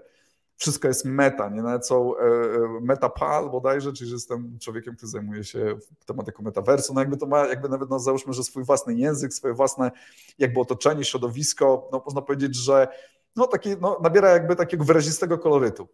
[0.59, 1.63] wszystko jest meta, nie?
[1.63, 6.95] Nawet są e, e, metapal bodajże, czyli że jestem człowiekiem, który zajmuje się tematyką metaversu,
[6.95, 9.91] no jakby to ma, jakby nawet no załóżmy, że swój własny język, swoje własne
[10.39, 12.89] jakby otoczenie, środowisko, no można powiedzieć, że
[13.39, 15.89] no, taki, no, nabiera jakby takiego wyrazistego kolorytu.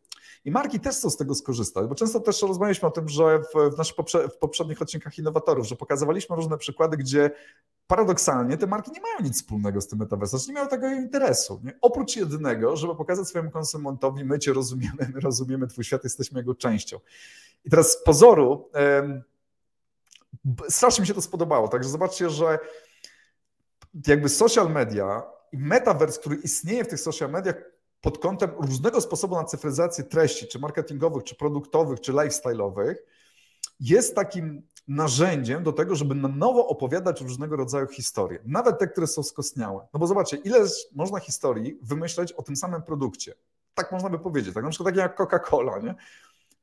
[0.44, 3.74] I marki też chcą z tego skorzystać, bo często też rozmawialiśmy o tym, że w,
[3.74, 7.30] w naszych poprze w poprzednich odcinkach innowatorów, że pokazywaliśmy różne przykłady, gdzie
[7.86, 11.60] paradoksalnie te marki nie mają nic wspólnego z tym metaversem, znaczy nie mają tego interesu.
[11.64, 11.78] Nie?
[11.80, 16.54] Oprócz jedynego, żeby pokazać swojemu konsumentowi, my cię rozumiemy, my rozumiemy twój świat, jesteśmy jego
[16.54, 16.98] częścią.
[17.64, 18.70] I teraz z pozoru
[20.68, 22.58] strasznie mi się to spodobało, także zobaczcie, że
[24.06, 25.22] jakby social media
[25.54, 27.54] i metavers, który istnieje w tych social mediach
[28.00, 32.94] pod kątem różnego sposobu na cyfryzację treści, czy marketingowych, czy produktowych, czy lifestyle'owych,
[33.80, 39.06] jest takim narzędziem do tego, żeby na nowo opowiadać różnego rodzaju historie, nawet te, które
[39.06, 39.86] są skostniałe.
[39.92, 40.58] No bo zobaczcie, ile
[40.94, 43.34] można historii wymyśleć o tym samym produkcie.
[43.74, 44.54] Tak można by powiedzieć.
[44.54, 45.94] Tak na przykład takie jak Coca-Cola, nie?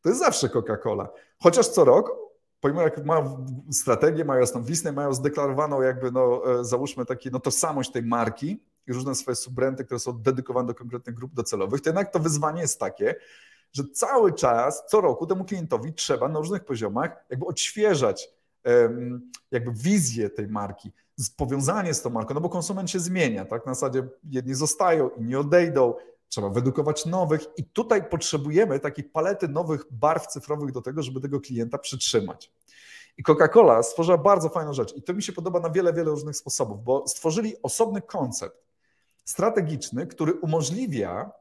[0.01, 1.07] To jest zawsze Coca-Cola.
[1.39, 2.11] Chociaż co rok,
[2.59, 7.39] pomimo jak mają strategię, mają jasną wizję, mają zdeklarowaną jakby, no, e, załóżmy taki, no
[7.39, 11.89] tożsamość tej marki i różne swoje subbrandy, które są dedykowane do konkretnych grup docelowych, to
[11.89, 13.15] jednak to wyzwanie jest takie,
[13.73, 18.29] że cały czas, co roku temu klientowi trzeba na różnych poziomach jakby odświeżać
[19.51, 20.91] jakby wizję tej marki,
[21.37, 23.65] powiązanie z tą marką, no bo konsument się zmienia, tak?
[23.65, 25.93] Na zasadzie jedni zostają, inni odejdą,
[26.29, 31.39] trzeba wyedukować nowych i tutaj potrzebujemy takiej palety nowych barw cyfrowych do tego, żeby tego
[31.39, 32.51] klienta przytrzymać.
[33.17, 36.35] I Coca-Cola stworzyła bardzo fajną rzecz i to mi się podoba na wiele, wiele różnych
[36.35, 38.70] sposobów, bo stworzyli osobny koncept
[39.23, 41.31] strategiczny, który umożliwia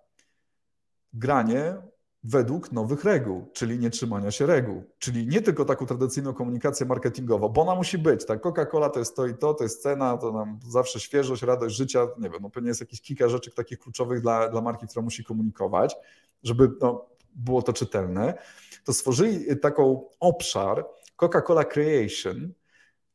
[1.13, 1.77] granie
[2.25, 4.85] według nowych reguł, czyli nie trzymania się reguł.
[4.99, 8.27] Czyli nie tylko taką tradycyjną komunikację marketingową, bo ona musi być.
[8.27, 11.77] Tak, Coca-Cola to jest to i to, to jest cena, to nam zawsze świeżość, radość
[11.77, 12.07] życia.
[12.19, 15.25] Nie wiem, no pewnie jest jakieś kilka rzeczy takich kluczowych dla, dla marki, która musi
[15.25, 15.97] komunikować,
[16.43, 18.35] żeby no, było to czytelne.
[18.85, 22.53] To stworzyli taką obszar Coca-Cola Creation,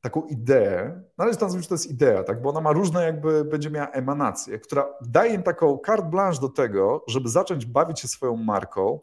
[0.05, 3.69] taką ideę, należy tam że to jest idea, tak, bo ona ma różne jakby, będzie
[3.69, 8.35] miała emanację, która daje im taką carte blanche do tego, żeby zacząć bawić się swoją
[8.35, 8.99] marką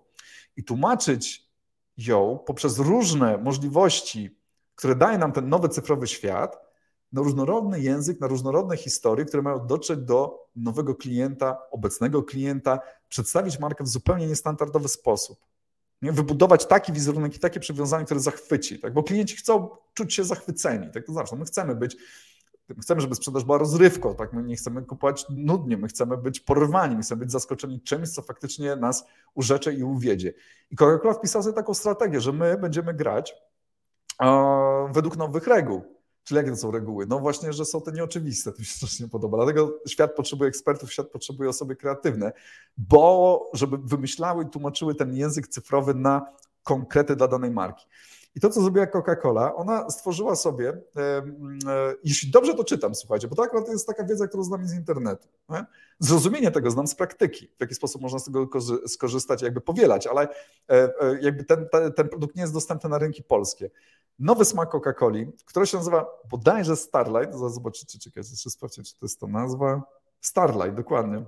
[0.57, 1.51] i tłumaczyć
[1.97, 4.39] ją poprzez różne możliwości,
[4.75, 6.59] które daje nam ten nowy cyfrowy świat,
[7.13, 13.59] na różnorodny język, na różnorodne historie, które mają dotrzeć do nowego klienta, obecnego klienta, przedstawić
[13.59, 15.52] markę w zupełnie niestandardowy sposób
[16.03, 16.13] nie?
[16.13, 18.93] wybudować taki wizerunek i takie przywiązanie, które zachwyci, tak?
[18.93, 21.97] bo klienci chcą czuć się zachwyceni, tak to znaczy, my chcemy być
[22.81, 24.33] chcemy, żeby sprzedaż była rozrywką, tak?
[24.33, 28.23] My nie chcemy kupować nudnie, my chcemy być porwani, my chcemy być zaskoczeni czymś, co
[28.23, 30.33] faktycznie nas urzecze i uwiedzie.
[30.71, 33.35] I Coca-Cola wpisała sobie taką strategię, że my będziemy grać
[34.21, 35.83] uh, według nowych reguł.
[36.25, 37.07] Czyli jakie to są reguły?
[37.07, 39.37] No właśnie, że są te nieoczywiste, to mi się strasznie podoba.
[39.37, 42.33] Dlatego świat potrzebuje ekspertów, świat potrzebuje osoby kreatywne,
[42.77, 46.27] bo żeby wymyślały i tłumaczyły ten język cyfrowy na
[46.63, 47.87] konkrety dla danej marki.
[48.35, 51.23] I to, co zrobiła Coca-Cola, ona stworzyła sobie, e, e,
[52.05, 55.29] jeśli dobrze to czytam, słuchajcie, bo to akurat jest taka wiedza, którą znam z internetu.
[55.49, 55.65] Nie?
[55.99, 58.49] Zrozumienie tego znam z praktyki, w jaki sposób można z tego
[58.87, 60.29] skorzystać, jakby powielać, ale
[60.69, 63.71] e, jakby ten, ten produkt nie jest dostępny na rynki polskie.
[64.19, 69.21] Nowy smak Coca-Coli, który się nazywa bodajże Starlight, zobaczycie, czekajcie, jeszcze sprawdźcie, czy to jest
[69.21, 69.83] to nazwa.
[70.21, 71.25] Starlight, dokładnie.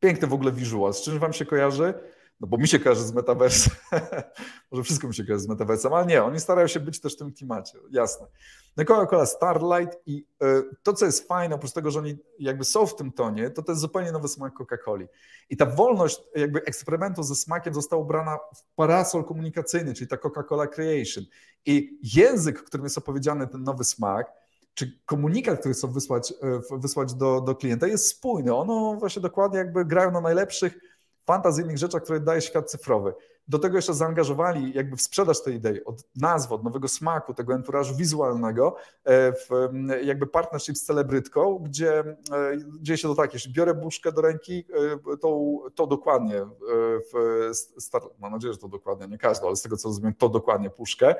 [0.00, 0.94] Piękny w ogóle visual.
[0.94, 1.94] Z czym wam się kojarzy?
[2.40, 3.72] No bo mi się kojarzy z metaversem,
[4.70, 7.18] może wszystko mi się kojarzy z metaversem, ale nie, oni starają się być też w
[7.18, 8.26] tym klimacie, jasne.
[8.76, 10.46] No Coca-Cola Starlight i y,
[10.82, 13.72] to, co jest fajne, oprócz tego, że oni jakby są w tym tonie, to to
[13.72, 15.06] jest zupełnie nowy smak Coca-Coli.
[15.50, 20.68] I ta wolność jakby eksperymentu ze smakiem została ubrana w parasol komunikacyjny, czyli ta Coca-Cola
[20.68, 21.24] Creation.
[21.66, 24.32] I język, którym jest opowiedziany ten nowy smak,
[24.74, 28.54] czy komunikat, który chcą wysłać, e, wysłać do, do klienta jest spójny.
[28.54, 30.78] Ono właśnie dokładnie jakby grają na najlepszych
[31.26, 33.14] fantazyjnych rzeczach, które daje świat cyfrowy.
[33.48, 37.54] Do tego jeszcze zaangażowali jakby w sprzedaż tej idei, od nazwy, od nowego smaku, tego
[37.54, 39.48] enturażu wizualnego, e, w
[40.02, 42.16] jakby partnership z celebrytką, gdzie e,
[42.80, 44.64] dzieje się to tak, jeśli biorę buszkę do ręki,
[45.12, 46.46] e, to, to dokładnie,
[47.12, 50.28] w star, mam nadzieję, że to dokładnie, nie każdy, ale z tego co rozumiem, to
[50.28, 51.14] dokładnie puszkę,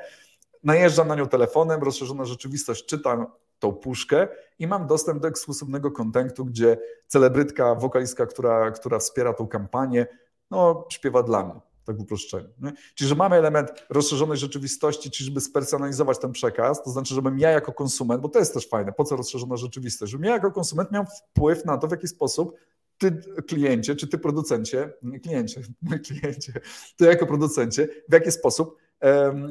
[0.63, 3.27] najeżdżam na nią telefonem, rozszerzona rzeczywistość, czytam
[3.59, 4.27] tą puszkę
[4.59, 10.07] i mam dostęp do ekskluzywnego kontentu, gdzie celebrytka, wokalistka, która, która wspiera tą kampanię,
[10.51, 12.49] no, śpiewa dla mnie, tak w uproszczeniu.
[12.95, 17.51] Czyli, że mamy element rozszerzonej rzeczywistości, czyli żeby spersonalizować ten przekaz, to znaczy, żebym ja
[17.51, 20.91] jako konsument, bo to jest też fajne, po co rozszerzona rzeczywistość, żebym ja jako konsument
[20.91, 22.57] miał wpływ na to, w jaki sposób
[22.97, 26.53] ty kliencie, czy ty producencie, nie kliencie, mój kliencie,
[26.97, 28.77] ty jako producencie, w jaki sposób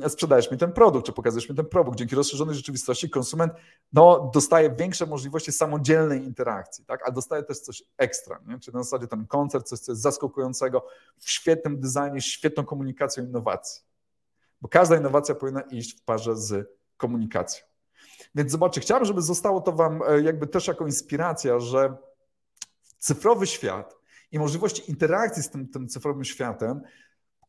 [0.08, 1.98] sprzedajesz mi ten produkt, czy pokazujesz mi ten produkt.
[1.98, 3.52] Dzięki rozszerzonej rzeczywistości konsument
[3.92, 7.02] no, dostaje większe możliwości samodzielnej interakcji, tak?
[7.04, 8.58] ale dostaje też coś ekstra, nie?
[8.58, 10.86] czyli na zasadzie ten koncert, coś, co jest zaskakującego
[11.18, 13.82] w świetnym designie, świetną komunikacją innowacji.
[14.60, 17.66] Bo każda innowacja powinna iść w parze z komunikacją.
[18.34, 21.96] Więc zobaczcie, chciałbym, żeby zostało to Wam e, jakby też jako inspiracja, że
[22.98, 23.96] cyfrowy świat
[24.32, 26.80] i możliwości interakcji z tym, tym cyfrowym światem,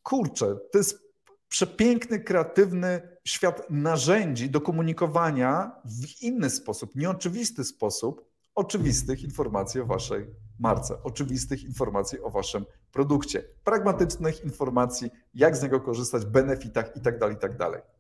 [0.04, 1.07] kurczę, to jest
[1.50, 10.28] przepiękny, kreatywny świat narzędzi do komunikowania w inny sposób, nieoczywisty sposób, oczywistych informacji o waszej
[10.60, 17.32] marce, oczywistych informacji o waszym produkcie, pragmatycznych informacji, jak z niego korzystać, benefitach itd., tak
[17.32, 17.58] itd.
[17.58, 17.98] Tak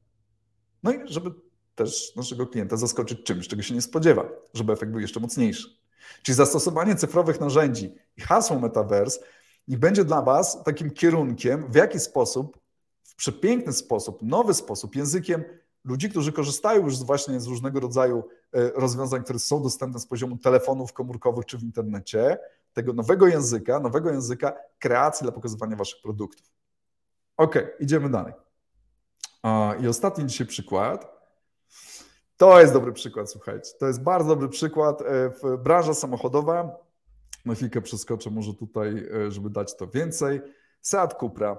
[0.84, 1.32] no i żeby
[1.76, 5.68] też naszego klienta zaskoczyć czymś, czego się nie spodziewa, żeby efekt był jeszcze mocniejszy.
[6.24, 9.20] Czyli zastosowanie cyfrowych narzędzi i hasło Metaverse
[9.68, 12.60] niech będzie dla Was takim kierunkiem, w jaki sposób
[13.17, 15.43] przepiękny sposób, nowy sposób, językiem
[15.84, 20.38] ludzi, którzy korzystają już właśnie z różnego rodzaju e, rozwiązań, które są dostępne z poziomu
[20.38, 22.38] telefonów komórkowych czy w internecie,
[22.73, 26.47] tego nowego języka, nowego języka kreacji dla pokazywania waszych produktów.
[27.38, 28.34] Ok, idziemy dalej.
[29.82, 31.17] I ostatni dzisiaj przykład.
[32.38, 33.71] To jest dobry przykład, słuchajcie.
[33.80, 35.01] To jest bardzo dobry przykład.
[35.01, 36.77] E, branża samochodowa.
[37.45, 40.41] Na chwilkę przeskoczę może tutaj, e, żeby dać to więcej.
[40.82, 41.58] Seat Cupra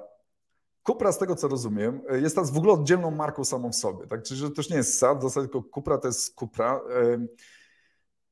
[0.88, 4.06] Kupra, z tego co rozumiem, jest teraz w ogóle oddzielną marką samą w sobie.
[4.06, 4.22] Tak?
[4.22, 6.80] Czyli, że to już nie jest SAD, w zasadzie tylko Kupra to jest Kupra.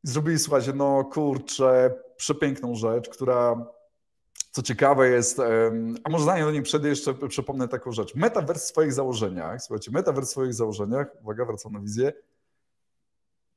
[0.03, 3.67] Zrobili, słuchajcie, no kurczę, przepiękną rzecz, która
[4.51, 5.41] co ciekawe jest,
[6.05, 8.15] a może zanim do niej przejdę, jeszcze przypomnę taką rzecz.
[8.15, 12.13] Metaverse w swoich założeniach, słuchajcie, Metaverse w swoich założeniach, uwaga, wracam na wizję,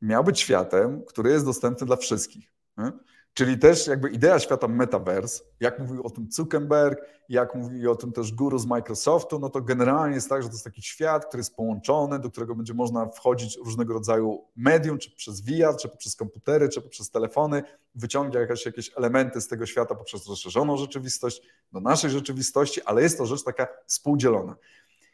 [0.02, 2.52] miał być światem, który jest dostępny dla wszystkich.
[2.78, 2.92] Nie?
[3.34, 8.12] Czyli też jakby idea świata metaverse, jak mówił o tym Zuckerberg, jak mówi o tym
[8.12, 11.42] też guru z Microsoftu, no to generalnie jest tak, że to jest taki świat, który
[11.42, 16.16] jest połączony, do którego będzie można wchodzić różnego rodzaju medium, czy przez VR, czy poprzez
[16.16, 17.64] komputery, czy poprzez telefony,
[17.96, 23.18] wyciąga jakieś, jakieś elementy z tego świata poprzez rozszerzoną rzeczywistość do naszej rzeczywistości, ale jest
[23.18, 24.56] to rzecz taka współdzielona.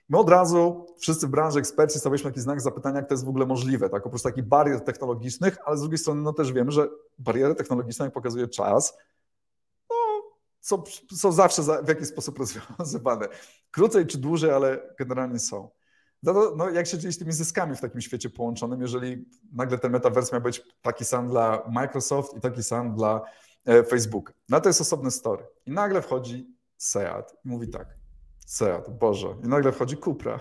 [0.09, 3.29] My od razu, wszyscy w branży eksperci, stawialiśmy taki znak zapytania, jak to jest w
[3.29, 4.05] ogóle możliwe, tak?
[4.05, 6.87] Oprócz takich barier technologicznych, ale z drugiej strony no też wiemy, że
[7.19, 8.97] bariery technologiczne, jak pokazuje czas,
[9.89, 9.95] no,
[10.61, 10.83] są,
[11.15, 13.27] są zawsze w jakiś sposób rozwiązywane.
[13.71, 15.69] Krócej czy dłużej, ale generalnie są.
[16.23, 19.91] No, no, jak się dzieje z tymi zyskami w takim świecie połączonym, jeżeli nagle ten
[19.91, 23.21] metaverse miał być taki sam dla Microsoft i taki sam dla
[23.65, 24.33] e, Facebook.
[24.49, 25.45] No to jest osobny story.
[25.65, 27.87] I nagle wchodzi Seat i mówi tak,
[28.45, 29.35] Seat, Boże.
[29.43, 30.39] I nagle wchodzi Cupra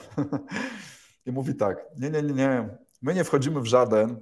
[1.26, 4.20] i mówi tak, nie, nie, nie, nie, my nie wchodzimy w żaden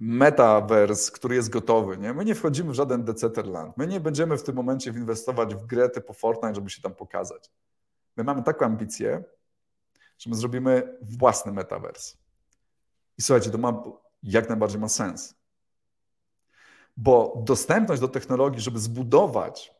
[0.00, 2.14] metaverse, który jest gotowy, nie?
[2.14, 3.76] My nie wchodzimy w żaden Decentraland.
[3.76, 7.50] My nie będziemy w tym momencie inwestować w grę typu Fortnite, żeby się tam pokazać.
[8.16, 9.24] My mamy taką ambicję,
[10.18, 12.16] że my zrobimy własny metaverse.
[13.18, 13.82] I słuchajcie, to ma,
[14.22, 15.34] jak najbardziej ma sens.
[16.96, 19.75] Bo dostępność do technologii, żeby zbudować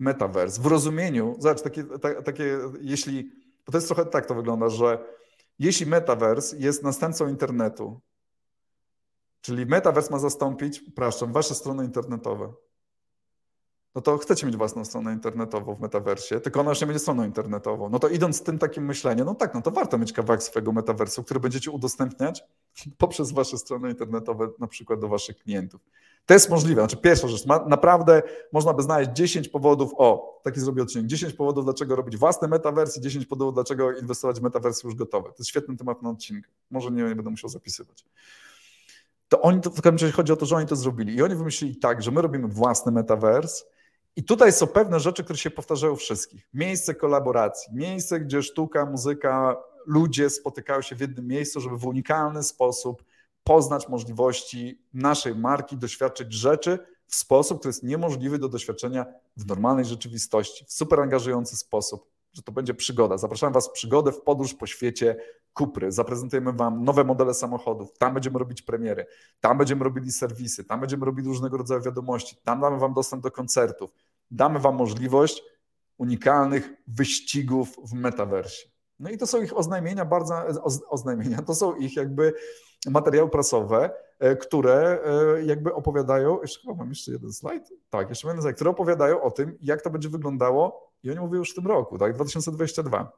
[0.00, 0.62] metaverse.
[0.62, 3.32] W rozumieniu, zobacz, takie, ta, takie jeśli
[3.64, 5.04] to jest trochę tak to wygląda, że
[5.58, 8.00] jeśli metaverse jest następcą internetu,
[9.40, 12.52] czyli metaverse ma zastąpić, przepraszam, wasze strony internetowe,
[13.94, 17.24] no to chcecie mieć własną stronę internetową w metaversie, tylko ona już nie będzie stroną
[17.24, 17.88] internetową.
[17.88, 20.72] No to idąc z tym takim myśleniem, no tak, no to warto mieć kawałek swojego
[20.72, 22.44] metaversu, który będziecie udostępniać
[22.98, 25.80] poprzez wasze strony internetowe, na przykład do waszych klientów.
[26.26, 26.80] To jest możliwe.
[26.80, 28.22] Znaczy, pierwsza rzecz, ma, naprawdę
[28.52, 33.00] można by znaleźć 10 powodów, o, taki zrobię odcinek, 10 powodów, dlaczego robić własne metawersy,
[33.00, 35.28] 10 powodów, dlaczego inwestować w metawersy już gotowe.
[35.28, 36.48] To jest świetny temat na odcinek.
[36.70, 38.04] Może nie, nie będę musiał zapisywać.
[39.28, 41.14] To oni, to w każdym razie chodzi o to, że oni to zrobili.
[41.14, 43.64] I oni wymyślili tak, że my robimy własny metavers,
[44.20, 46.48] i tutaj są pewne rzeczy, które się powtarzają wszystkich.
[46.54, 49.56] Miejsce kolaboracji, miejsce, gdzie sztuka, muzyka,
[49.86, 53.04] ludzie spotykają się w jednym miejscu, żeby w unikalny sposób
[53.44, 59.06] poznać możliwości naszej marki, doświadczyć rzeczy w sposób, który jest niemożliwy do doświadczenia
[59.36, 63.18] w normalnej rzeczywistości, w super angażujący sposób, że to będzie przygoda.
[63.18, 65.16] Zapraszam Was w przygodę, w podróż po świecie
[65.52, 65.92] Kupry.
[65.92, 69.06] Zaprezentujemy Wam nowe modele samochodów, tam będziemy robić premiery,
[69.40, 73.30] tam będziemy robili serwisy, tam będziemy robili różnego rodzaju wiadomości, tam damy Wam dostęp do
[73.30, 73.90] koncertów,
[74.30, 75.42] damy Wam możliwość
[75.98, 78.68] unikalnych wyścigów w metaversie.
[78.98, 80.34] No i to są ich oznajmienia, bardzo
[80.88, 82.32] oznajmienia, to są ich jakby
[82.90, 88.28] materiały prasowe, e, które e, jakby opowiadają, jeszcze chyba mam jeszcze jeden slajd, tak, jeszcze
[88.28, 91.54] jeden slajd, które opowiadają o tym, jak to będzie wyglądało i oni mówią już w
[91.54, 93.12] tym roku, tak, 2022.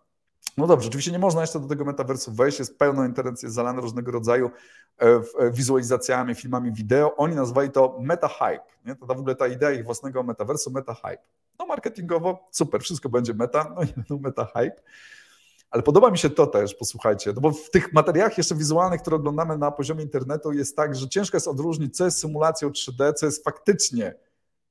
[0.56, 3.80] No dobrze, oczywiście nie można jeszcze do tego metaversu wejść, jest pełno internet, jest zalane
[3.80, 4.50] różnego rodzaju
[4.98, 7.16] e, wizualizacjami, filmami wideo.
[7.16, 8.64] Oni nazwali to meta hype.
[8.84, 8.96] Nie?
[8.96, 11.22] To w ogóle ta idea ich własnego metaversu, meta hype.
[11.58, 14.82] No marketingowo super, wszystko będzie meta, no i no meta hype.
[15.70, 19.16] Ale podoba mi się to też, posłuchajcie, no bo w tych materiałach jeszcze wizualnych, które
[19.16, 23.26] oglądamy na poziomie internetu, jest tak, że ciężko jest odróżnić, co jest symulacją 3D, co
[23.26, 24.14] jest faktycznie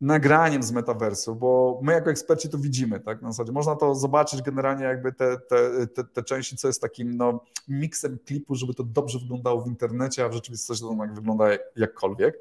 [0.02, 4.42] nagraniem z metaversu, bo my jako eksperci to widzimy, tak, na zasadzie można to zobaczyć
[4.42, 8.84] generalnie jakby te, te, te, te części, co jest takim no, miksem klipu, żeby to
[8.84, 11.46] dobrze wyglądało w internecie, a w rzeczywistości to tak wygląda
[11.76, 12.40] jakkolwiek.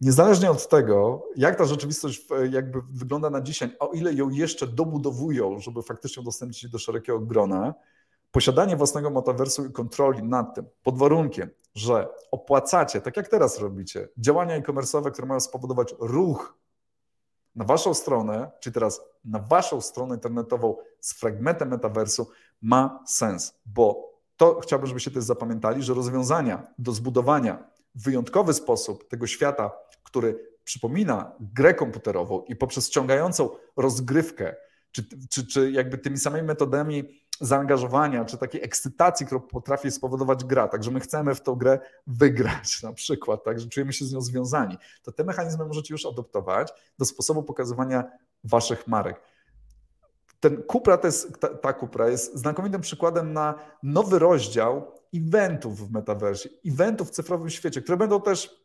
[0.00, 5.58] Niezależnie od tego, jak ta rzeczywistość jakby wygląda na dzisiaj, o ile ją jeszcze dobudowują,
[5.58, 7.74] żeby faktycznie udostępnić do szerokiego grona,
[8.30, 14.08] posiadanie własnego metaversu i kontroli nad tym, pod warunkiem, że opłacacie, tak jak teraz robicie,
[14.18, 16.58] działania e-commerce'owe, które mają spowodować ruch
[17.54, 22.30] na waszą stronę, czy teraz na waszą stronę internetową z fragmentem metaversu,
[22.62, 29.08] ma sens, bo to chciałbym, żebyście też zapamiętali, że rozwiązania do zbudowania w wyjątkowy sposób
[29.08, 29.70] tego świata,
[30.02, 34.56] który przypomina grę komputerową i poprzez ściągającą rozgrywkę,
[34.92, 40.68] czy, czy, czy jakby tymi samymi metodami zaangażowania, czy takiej ekscytacji, którą potrafi spowodować gra,
[40.68, 44.20] także my chcemy w tą grę wygrać na przykład, tak, że czujemy się z nią
[44.20, 48.04] związani, to te mechanizmy możecie już adoptować do sposobu pokazywania
[48.44, 49.20] waszych marek.
[50.40, 55.92] Ten Kupra, to jest, ta, ta Kupra jest znakomitym przykładem na nowy rozdział eventów w
[55.92, 58.59] metaversie, eventów w cyfrowym świecie, które będą też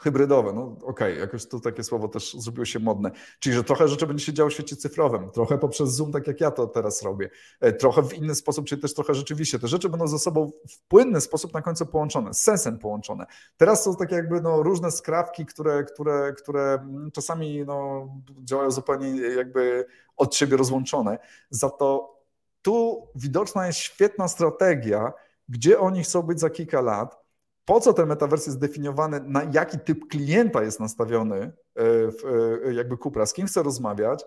[0.00, 3.10] hybrydowe, no okej, okay, jakoś to takie słowo też zrobiło się modne.
[3.38, 6.40] Czyli, że trochę rzeczy będzie się działo w świecie cyfrowym, trochę poprzez Zoom, tak jak
[6.40, 7.30] ja to teraz robię,
[7.60, 9.58] e, trochę w inny sposób, czyli też trochę rzeczywiście.
[9.58, 13.26] Te rzeczy będą ze sobą w płynny sposób na końcu połączone, z sensem połączone.
[13.56, 18.08] Teraz są takie jakby no, różne skrawki, które, które, które mm, czasami no,
[18.44, 19.86] działają zupełnie jakby
[20.16, 21.18] od siebie rozłączone.
[21.50, 22.20] Za to
[22.62, 25.12] tu widoczna jest świetna strategia,
[25.48, 27.19] gdzie oni chcą być za kilka lat,
[27.70, 31.52] po co ten metavers jest zdefiniowany, na jaki typ klienta jest nastawiony e,
[32.10, 32.24] w,
[32.64, 34.24] e, jakby Kupra, z kim chce rozmawiać,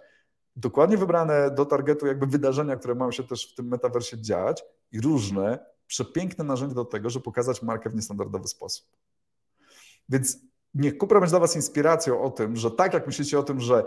[0.55, 5.01] dokładnie wybrane do targetu jakby wydarzenia, które mają się też w tym metaversie dziać i
[5.01, 8.85] różne, przepiękne narzędzia do tego, żeby pokazać markę w niestandardowy sposób.
[10.09, 10.37] Więc
[10.75, 13.83] niech Kupra będzie dla Was inspiracją o tym, że tak jak myślicie o tym, że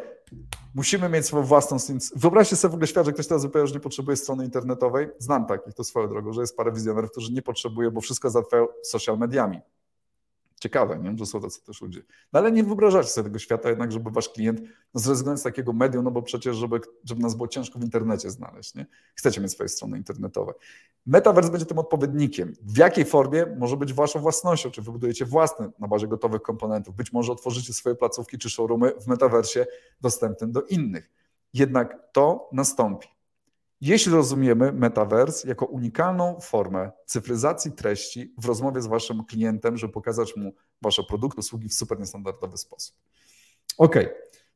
[0.74, 1.76] musimy mieć swoją własną...
[2.16, 5.08] Wyobraźcie sobie w ogóle świat, że ktoś teraz że nie potrzebuje strony internetowej.
[5.18, 8.66] Znam takich, to swoją drogą, że jest parę wizjonerów, którzy nie potrzebują, bo wszystko załatwiają
[8.82, 9.60] social mediami.
[10.66, 11.18] Ciekawe, nie?
[11.18, 12.02] że są tacy też ludzie.
[12.32, 14.60] No ale nie wyobrażacie sobie tego świata jednak, żeby wasz klient
[14.94, 18.30] no zrezygnował z takiego medium, no bo przecież, żeby, żeby nas było ciężko w internecie
[18.30, 18.74] znaleźć.
[18.74, 18.86] Nie?
[19.14, 20.52] Chcecie mieć swoje strony internetowe.
[21.06, 22.52] Metaverse będzie tym odpowiednikiem.
[22.62, 24.70] W jakiej formie może być waszą własnością?
[24.70, 26.96] Czy wybudujecie własne na bazie gotowych komponentów?
[26.96, 29.66] Być może otworzycie swoje placówki czy showroomy w metaversie
[30.00, 31.10] dostępnym do innych.
[31.54, 33.15] Jednak to nastąpi.
[33.80, 40.36] Jeśli rozumiemy metaverse jako unikalną formę cyfryzacji treści w rozmowie z waszym klientem, żeby pokazać
[40.36, 40.52] mu
[40.82, 42.96] wasze produkty, usługi w super niestandardowy sposób.
[43.78, 43.96] Ok,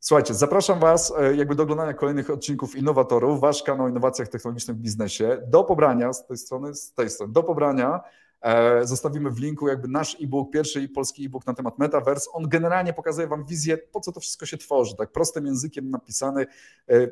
[0.00, 4.76] słuchajcie, zapraszam was e, jakby do oglądania kolejnych odcinków Innowatorów, wasz kanał o innowacjach technologicznych
[4.76, 5.42] w biznesie.
[5.46, 8.00] Do pobrania z tej strony, z tej strony, do pobrania
[8.82, 12.30] zostawimy w linku jakby nasz e-book, pierwszy polski e-book na temat Metaverse.
[12.32, 14.96] On generalnie pokazuje Wam wizję, po co to wszystko się tworzy.
[14.96, 16.46] Tak prostym językiem napisany.
[16.88, 17.08] E,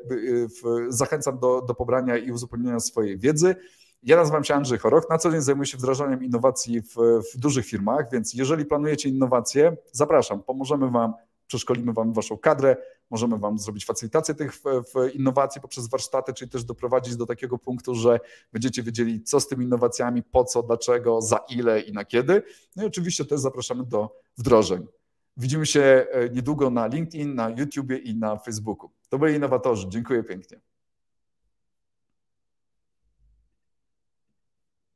[0.89, 3.55] zachęcam do, do pobrania i uzupełnienia swojej wiedzy.
[4.03, 6.95] Ja nazywam się Andrzej Chorok, na co dzień zajmuję się wdrażaniem innowacji w,
[7.33, 11.13] w dużych firmach, więc jeżeli planujecie innowacje, zapraszam, pomożemy Wam
[11.49, 12.77] przeszkolimy Wam Waszą kadrę,
[13.09, 14.61] możemy Wam zrobić facylitację tych
[15.13, 18.19] innowacji poprzez warsztaty, czyli też doprowadzić do takiego punktu, że
[18.53, 22.43] będziecie wiedzieli, co z tymi innowacjami, po co, dlaczego, za ile i na kiedy.
[22.75, 24.87] No i oczywiście też zapraszamy do wdrożeń.
[25.37, 28.89] Widzimy się e, niedługo na LinkedIn, na YouTubie i na Facebooku.
[29.09, 29.89] To byli innowatorzy.
[29.89, 30.59] Dziękuję pięknie.